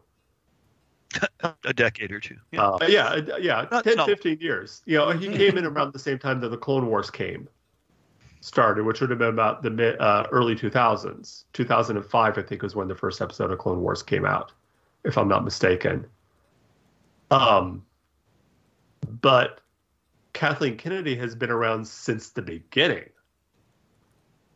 [1.63, 2.37] a decade or two.
[2.51, 2.61] Yeah.
[2.61, 4.05] Uh, yeah, uh, yeah, Not- 10, no.
[4.05, 4.81] 15 years.
[4.85, 7.47] You know, he came in around the same time that the Clone Wars came
[8.45, 11.45] started, which would have been about the mid, uh, early 2000s.
[11.53, 14.51] 2005, I think, was when the first episode of Clone Wars came out,
[15.03, 16.05] if I'm not mistaken.
[17.31, 17.83] Um,
[19.19, 19.61] but
[20.33, 23.09] Kathleen Kennedy has been around since the beginning.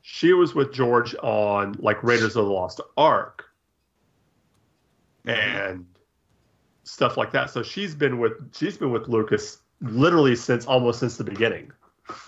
[0.01, 3.45] She was with George on like Raiders of the Lost Ark
[5.25, 5.85] and
[6.83, 7.49] stuff like that.
[7.49, 11.71] So she's been with she's been with Lucas literally since almost since the beginning.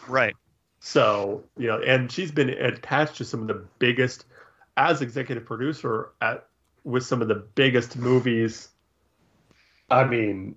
[0.07, 0.35] right.
[0.83, 4.25] So, you know, and she's been attached to some of the biggest
[4.77, 6.47] as executive producer at
[6.83, 8.69] with some of the biggest movies
[9.91, 10.55] I mean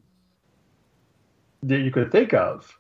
[1.64, 2.78] that you could think of.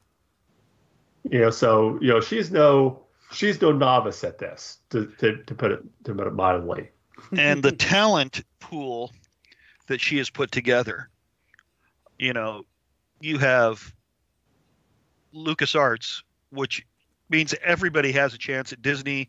[1.30, 5.54] You know, so, you know, she's no she's no novice at this, to, to, to
[5.54, 6.88] put it to put it mildly.
[7.36, 9.12] and the talent pool
[9.88, 11.10] that she has put together.
[12.18, 12.64] You know,
[13.20, 13.92] you have
[15.34, 16.86] LucasArts, which
[17.28, 19.28] means everybody has a chance at Disney.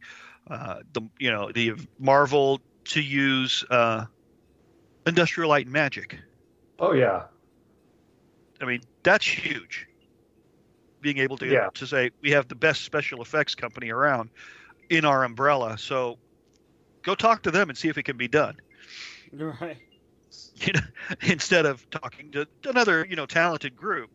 [0.50, 4.06] Uh, the you know the Marvel to use uh,
[5.08, 6.18] Industrial Light and Magic.
[6.80, 7.24] Oh yeah.
[8.62, 9.88] I mean that's huge.
[11.02, 11.70] Being able to Yeah.
[11.74, 14.30] to say we have the best special effects company around
[14.89, 16.18] in our umbrella, so
[17.02, 18.58] go talk to them and see if it can be done.
[19.34, 19.78] Right.
[20.58, 20.82] you know,
[21.22, 24.10] instead of talking to another, you know, talented group.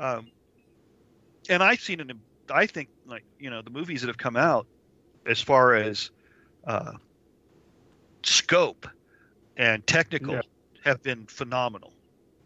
[0.00, 0.28] Um,
[1.48, 2.10] and I've seen it.
[2.50, 4.66] I think like you know the movies that have come out
[5.26, 6.10] as far as
[6.66, 6.92] uh,
[8.22, 8.86] scope
[9.56, 10.42] and technical Yeah.
[10.84, 11.92] have been phenomenal.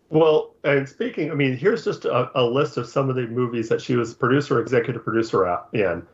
[0.08, 3.68] Well, and speaking, I mean, here's just a, a list of some of the movies
[3.70, 6.06] that she was producer, executive producer at, in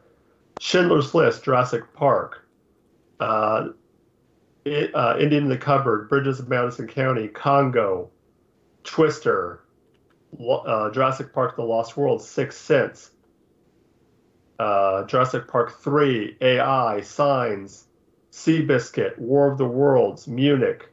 [0.60, 2.46] Schindler's List, Jurassic Park,
[3.18, 3.70] uh,
[4.64, 8.10] it, uh, Indian in the Cupboard, Bridges of Madison County, Congo,
[8.84, 9.64] Twister,
[10.38, 13.10] uh, Jurassic Park: The Lost World, Sixth Sense,
[14.58, 17.86] uh, Jurassic Park 3, AI, Signs,
[18.32, 20.90] Seabiscuit, War of the Worlds, Munich.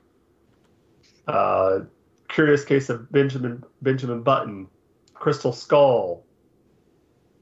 [1.28, 1.82] Uh,
[2.28, 4.68] Curious Case of Benjamin Benjamin Button,
[5.14, 6.24] Crystal Skull,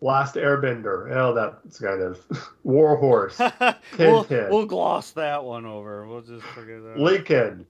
[0.01, 1.11] Last Airbender.
[1.15, 2.19] Oh, that's kind of
[2.63, 3.39] War Horse,
[3.97, 6.07] we'll, we'll gloss that one over.
[6.07, 6.97] We'll just forget that.
[6.97, 7.65] Lincoln,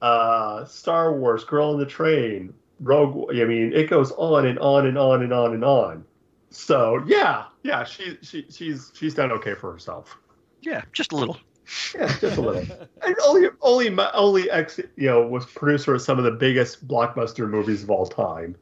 [0.00, 3.34] uh, Star Wars, Girl in the Train, Rogue.
[3.34, 6.04] I mean, it goes on and on and on and on and on.
[6.50, 10.16] So yeah, yeah, she she she's she's done okay for herself.
[10.60, 11.38] Yeah, just a little.
[11.94, 12.76] Yeah, just a little.
[13.06, 16.86] and only only my- only ex you know was producer of some of the biggest
[16.88, 18.56] blockbuster movies of all time,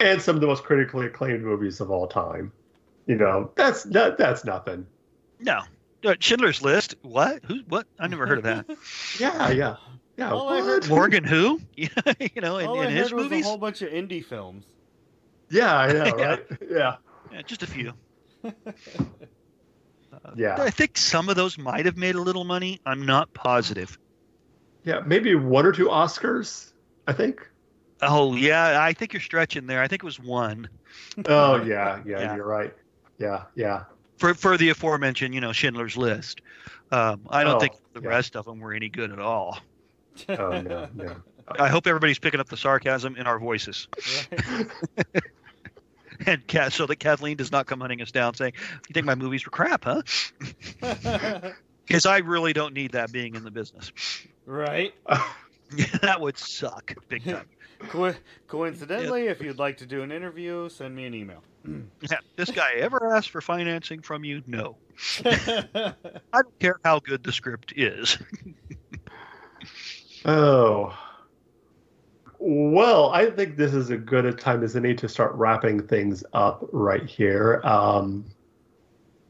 [0.00, 2.52] and some of the most critically acclaimed movies of all time.
[3.06, 4.86] You know, that's that that's nothing.
[5.40, 5.60] No,
[6.04, 6.94] Uh, Schindler's List.
[7.02, 7.44] What?
[7.44, 7.60] Who?
[7.68, 7.86] What?
[7.98, 8.66] I never heard of that.
[9.18, 9.76] Yeah, yeah,
[10.16, 10.30] yeah.
[10.32, 10.88] All what?
[10.88, 11.60] Morgan who?
[11.76, 11.88] you
[12.40, 14.64] know, in, All in I his heard was a whole bunch of indie films.
[15.50, 16.24] Yeah, I know, Yeah.
[16.26, 16.46] right?
[16.62, 16.96] yeah, Yeah,
[17.46, 17.92] just a few.
[20.36, 22.80] yeah, I think some of those might have made a little money.
[22.84, 23.98] I'm not positive.
[24.84, 25.00] yeah.
[25.06, 26.72] Maybe one or two Oscars.
[27.06, 27.48] I think.
[28.00, 29.80] Oh yeah, I think you're stretching there.
[29.80, 30.68] I think it was one
[31.26, 32.20] Oh yeah, yeah.
[32.20, 32.36] Yeah.
[32.36, 32.74] You're right.
[33.18, 33.84] Yeah, yeah.
[34.18, 36.40] for for the aforementioned, you know, Schindler's List.
[36.90, 38.08] Um, I don't Oh, think the yeah.
[38.08, 39.58] rest of them were any good at all.
[40.28, 41.16] Oh no, no.
[41.58, 43.88] I hope everybody's picking up the sarcasm in our voices,
[44.30, 44.66] Right.
[46.26, 48.52] and so that Kathleen does not come hunting us down saying,
[48.88, 50.02] "You think my movies were crap, huh?"
[51.84, 53.90] Because I really don't need that being in the business.
[54.46, 54.94] right.
[56.00, 57.48] that would suck big time.
[57.88, 58.14] Co-
[58.46, 61.42] coincidentally, if you'd like to do an interview, send me an email.
[62.10, 64.42] Yeah, this guy ever asked for financing from you?
[64.46, 64.76] No.
[65.24, 65.94] I
[66.32, 68.18] don't care how good the script is.
[70.24, 70.96] Oh.
[72.44, 76.24] Well, I think this is a good a time as any to start wrapping things
[76.32, 77.60] up right here.
[77.62, 78.24] Um,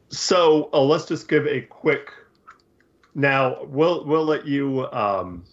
[0.09, 2.11] so uh, let's just give a quick.
[3.15, 4.91] Now we'll we'll let you.
[4.93, 5.45] Um,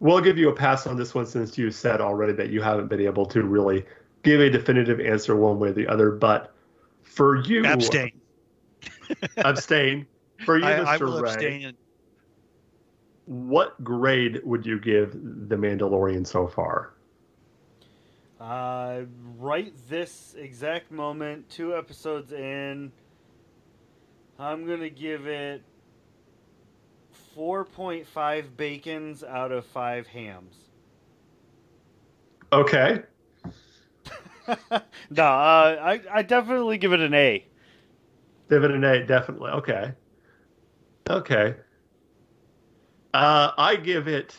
[0.00, 2.88] we'll give you a pass on this one since you said already that you haven't
[2.88, 3.86] been able to really
[4.24, 6.10] give a definitive answer one way or the other.
[6.10, 6.52] But
[7.04, 8.20] for you, Abstain.
[9.38, 10.06] abstain.
[10.44, 10.86] For you, I, Mr.
[10.86, 11.76] I will Ray, abstain.
[13.26, 16.94] What grade would you give The Mandalorian so far?
[18.40, 19.02] Uh,
[19.38, 22.90] right this exact moment, two episodes in,
[24.38, 25.62] I'm gonna give it
[27.36, 30.56] 4.5 bacons out of five hams.
[32.52, 33.02] Okay.
[35.10, 37.46] no, uh, I I definitely give it an A.
[38.50, 39.50] Give it an A, definitely.
[39.52, 39.92] Okay.
[41.08, 41.54] Okay.
[43.14, 44.34] Uh, I give it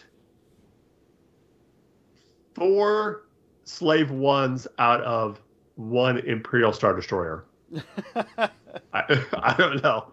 [2.56, 3.26] four
[3.66, 5.42] slave ones out of
[5.76, 7.46] one Imperial Star Destroyer.
[8.16, 8.50] I,
[9.34, 10.12] I don't know.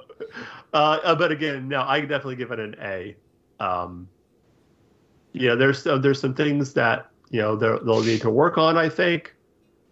[0.73, 3.17] Uh, but again, no, I definitely give it an A.
[3.59, 4.09] Um,
[5.33, 8.77] yeah, there's uh, there's some things that you know they'll need to work on.
[8.77, 9.35] I think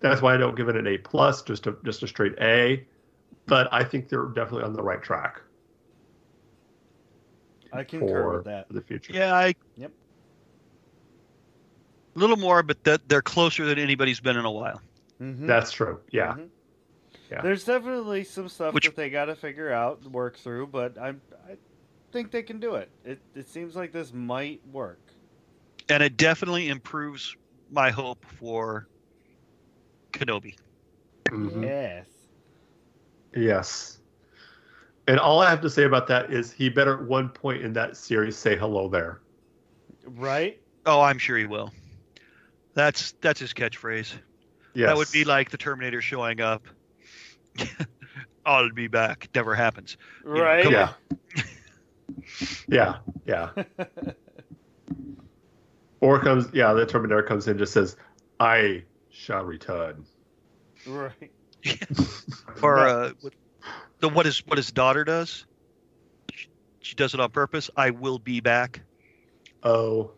[0.01, 2.85] that's why I don't give it an A plus, just a just a straight A.
[3.47, 5.41] But I think they're definitely on the right track.
[7.73, 8.67] I concur for with that.
[8.71, 9.13] the future.
[9.13, 9.55] Yeah, I.
[9.77, 9.93] Yep.
[12.17, 14.81] A little more, but that they're closer than anybody's been in a while.
[15.21, 15.47] Mhm.
[15.47, 16.01] That's true.
[16.11, 16.35] Yeah.
[16.35, 16.49] Mhm.
[17.31, 17.43] Yeah.
[17.43, 21.11] There's definitely some stuff Which- that they got to figure out, work through, but I
[21.11, 21.57] I
[22.13, 22.91] think they can do it.
[23.05, 25.01] It it seems like this might work.
[25.91, 27.37] And it definitely improves
[27.71, 28.89] my hope for
[30.13, 30.57] Kenobi.
[31.27, 31.63] Mhm.
[31.63, 32.07] Yes.
[33.37, 33.98] Yes.
[35.09, 37.73] And all I have to say about that is he better at one point in
[37.73, 39.21] that series say hello there.
[40.07, 40.61] Right?
[40.87, 41.73] Oh, I'm sure he will.
[42.75, 44.13] That's that's his catchphrase.
[44.75, 44.89] Yes.
[44.89, 46.63] That would be like the Terminator showing up.
[48.47, 49.29] I'll be back.
[49.35, 49.97] Never happens.
[50.25, 50.63] know, Right?
[50.63, 50.93] come Yeah.
[52.69, 52.97] yeah.
[53.27, 53.51] Yeah.
[56.01, 57.97] Or comes yeah, the Terminator comes in and just says,
[58.39, 60.05] I shall return.
[60.87, 61.33] Right.
[62.63, 63.35] Or uh, what-
[64.01, 65.47] the what his what his daughter does.
[66.33, 66.49] She-
[66.81, 67.71] She does it on purpose.
[67.77, 68.81] I will be back
[69.63, 70.13] Oh.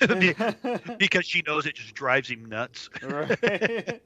[0.98, 2.88] Because she knows it just drives him nuts.
[3.02, 3.28] right.
[3.28, 4.00] the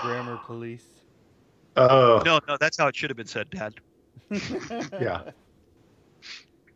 [0.00, 0.86] grammar police.
[1.76, 2.22] Oh.
[2.24, 3.74] No, no, that's how it should have been said, Dad.
[5.00, 5.30] Yeah.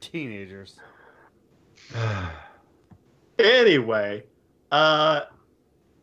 [0.00, 0.78] Teenagers.
[3.38, 4.24] anyway,
[4.70, 5.20] uh,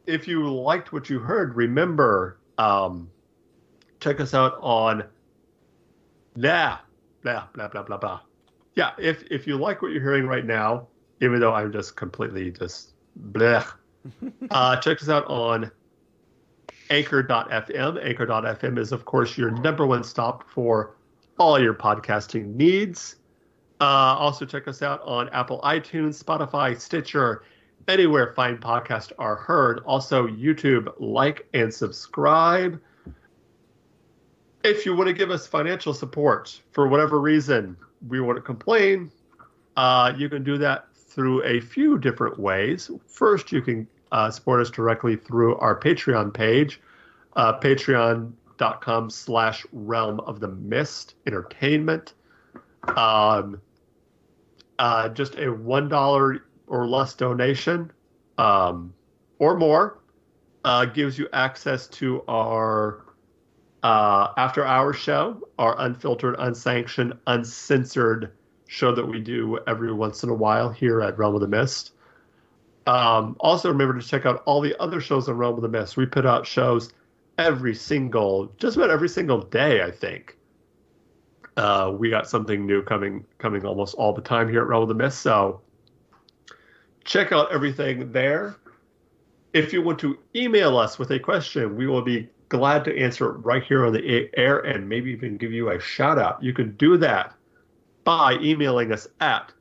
[0.08, 3.10] if you liked what you heard, remember, um,
[4.06, 5.04] check us out on
[6.36, 6.78] blah
[7.24, 8.20] blah blah blah blah blah.
[8.76, 10.88] Yeah, if if you like what you're hearing right now,
[11.22, 13.66] even though I'm just completely just blah,
[14.52, 15.72] uh, check us out on
[16.92, 18.06] Anchor.fm.
[18.06, 20.96] Anchor.fm is, of course, your number one stop for
[21.40, 23.16] all your podcasting needs.
[23.82, 27.44] Uh, also, check us out on Apple iTunes, Spotify, Stitcher,
[27.88, 29.80] anywhere fine podcasts are heard.
[29.80, 32.80] Also, YouTube, like and subscribe.
[34.66, 39.12] If you want to give us financial support for whatever reason, we want to complain,
[39.78, 42.90] uh, you can do that through a few different ways.
[43.06, 46.82] First, you can uh, support us directly through our Patreon page,
[47.36, 52.16] uh, patreon.com slash realm of the mist entertainment.
[52.88, 53.62] Um,
[54.80, 57.92] uh, just a one dollar or less donation,
[58.40, 58.96] um,
[59.38, 60.00] or more,
[60.64, 63.05] uh, gives you access to our
[63.86, 68.32] uh, after our show, our unfiltered, unsanctioned, uncensored
[68.66, 71.92] show that we do every once in a while here at Realm of the Mist.
[72.88, 75.98] Um, also, remember to check out all the other shows on Realm of the Mist.
[75.98, 76.94] We put out shows
[77.38, 80.36] every single, just about every single day, I think.
[81.56, 84.90] Uh, we got something new coming coming almost all the time here at Realm of
[84.90, 85.20] the Mist.
[85.20, 85.62] So
[87.04, 88.56] check out everything there.
[89.54, 93.32] If you want to email us with a question, we will be glad to answer
[93.32, 96.44] right here on the air and maybe even give you a shout out.
[96.44, 97.34] You can do that
[98.04, 99.52] by emailing us at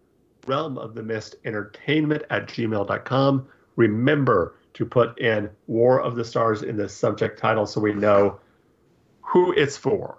[0.46, 3.46] realm of the mist entertainment at gmail.com.
[3.76, 8.38] Remember to put in War of the Stars in the subject title so we know
[9.22, 10.18] who it's for.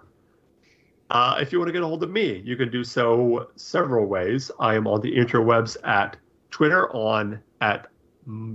[1.10, 4.06] Uh, if you want to get a hold of me, you can do so several
[4.06, 4.50] ways.
[4.58, 6.16] I am on the interwebs at
[6.50, 7.86] Twitter on at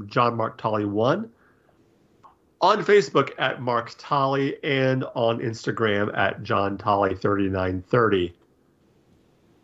[0.07, 1.29] John Mark Tolley one,
[2.61, 8.33] on Facebook at Mark Tolley, and on Instagram at John Tolley thirty nine thirty.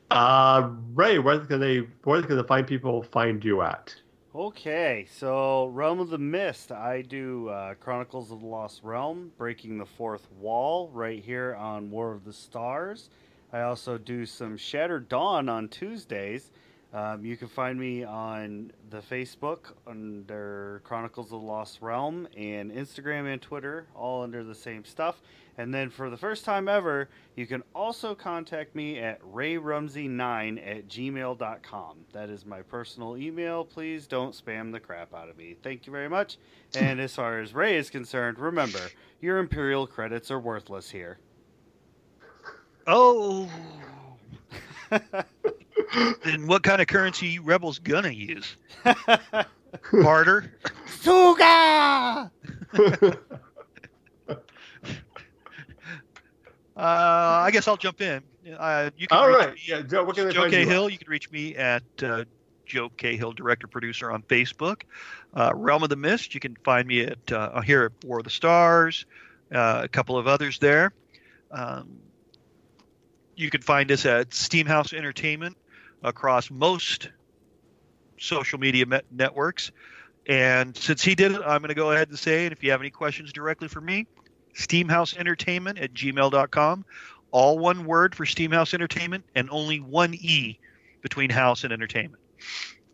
[0.09, 3.95] Uh, Ray, where can they where can the fine people find you at?
[4.33, 6.71] Okay, so Realm of the Mist.
[6.71, 11.89] I do uh, Chronicles of the Lost Realm, Breaking the Fourth Wall, right here on
[11.89, 13.09] War of the Stars.
[13.51, 16.51] I also do some Shattered Dawn on Tuesdays.
[16.97, 22.71] Um, you can find me on the Facebook under Chronicles of the Lost Realm and
[22.71, 25.21] Instagram and Twitter, all under the same stuff.
[25.59, 30.87] And then for the first time ever, you can also contact me at rayrumsey9 at
[30.87, 31.97] gmail.com.
[32.13, 33.63] That is my personal email.
[33.63, 35.55] Please don't spam the crap out of me.
[35.61, 36.37] Thank you very much.
[36.73, 38.81] And as far as Ray is concerned, remember,
[39.21, 41.19] your Imperial credits are worthless here.
[42.87, 43.47] Oh,
[46.23, 48.55] then what kind of currency Rebels gonna use?
[49.91, 50.53] Barter.
[51.01, 52.31] Suga!
[56.75, 58.21] Uh, I guess I'll jump in.
[58.55, 59.53] Uh, you can All reach right.
[59.55, 60.63] me- Yeah, Joe, what can Joe find you?
[60.65, 60.89] Cahill.
[60.91, 62.25] You can reach me at uh,
[62.67, 64.83] Joe Cahill, director producer on Facebook.
[65.33, 66.35] Uh, Realm of the Mist.
[66.35, 69.07] You can find me at uh, here at War of the Stars.
[69.51, 70.93] Uh, a couple of others there.
[71.49, 71.97] Um,
[73.35, 75.57] you can find us at Steamhouse Entertainment
[76.03, 77.09] across most
[78.19, 79.71] social media met- networks.
[80.27, 82.51] And since he did it, I'm going to go ahead and say it.
[82.51, 84.07] If you have any questions directly for me,
[84.55, 86.85] Steamhouse Entertainment at gmail.com
[87.31, 90.59] all one word for Steamhouse Entertainment and only one E
[91.01, 92.21] between house and entertainment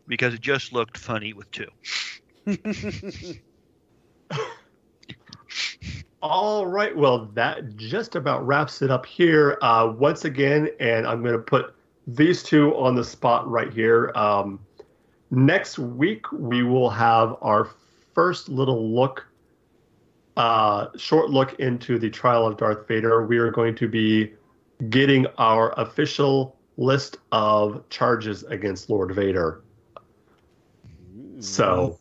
[0.07, 1.69] because it just looked funny with two.
[6.21, 6.95] All right.
[6.95, 9.57] Well, that just about wraps it up here.
[9.61, 11.75] Uh, once again, and I'm going to put
[12.07, 14.11] these two on the spot right here.
[14.15, 14.59] Um,
[15.31, 17.69] next week, we will have our
[18.13, 19.25] first little look,
[20.37, 23.25] uh, short look into the trial of Darth Vader.
[23.25, 24.33] We are going to be
[24.89, 29.61] getting our official list of charges against Lord Vader.
[31.39, 31.99] So.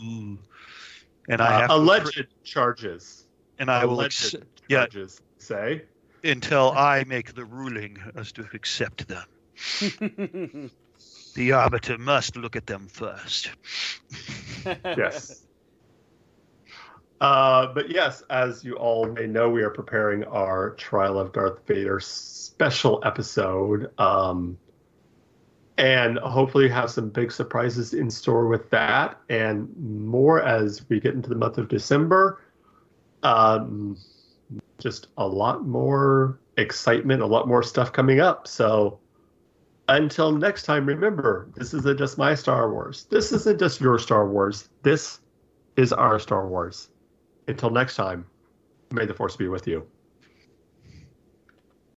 [0.00, 3.26] And I have uh, alleged charges.
[3.58, 4.78] and I will alleged ex- yeah.
[4.78, 5.20] charges.
[5.38, 5.82] Say.
[6.24, 9.24] until I make the ruling as to accept them.
[11.34, 13.50] The arbiter must look at them first.
[14.66, 15.44] yes.
[17.20, 21.64] Uh, but yes, as you all may know, we are preparing our Trial of Darth
[21.66, 23.90] Vader special episode.
[23.98, 24.58] Um,
[25.76, 31.14] and hopefully have some big surprises in store with that and more as we get
[31.14, 32.42] into the month of December.
[33.22, 33.96] Um,
[34.80, 38.48] just a lot more excitement, a lot more stuff coming up.
[38.48, 38.98] So
[39.88, 43.06] until next time, remember, this isn't just my Star Wars.
[43.10, 44.68] This isn't just your Star Wars.
[44.82, 45.20] This
[45.76, 46.88] is our Star Wars.
[47.46, 48.26] Until next time,
[48.92, 49.86] may the Force be with you.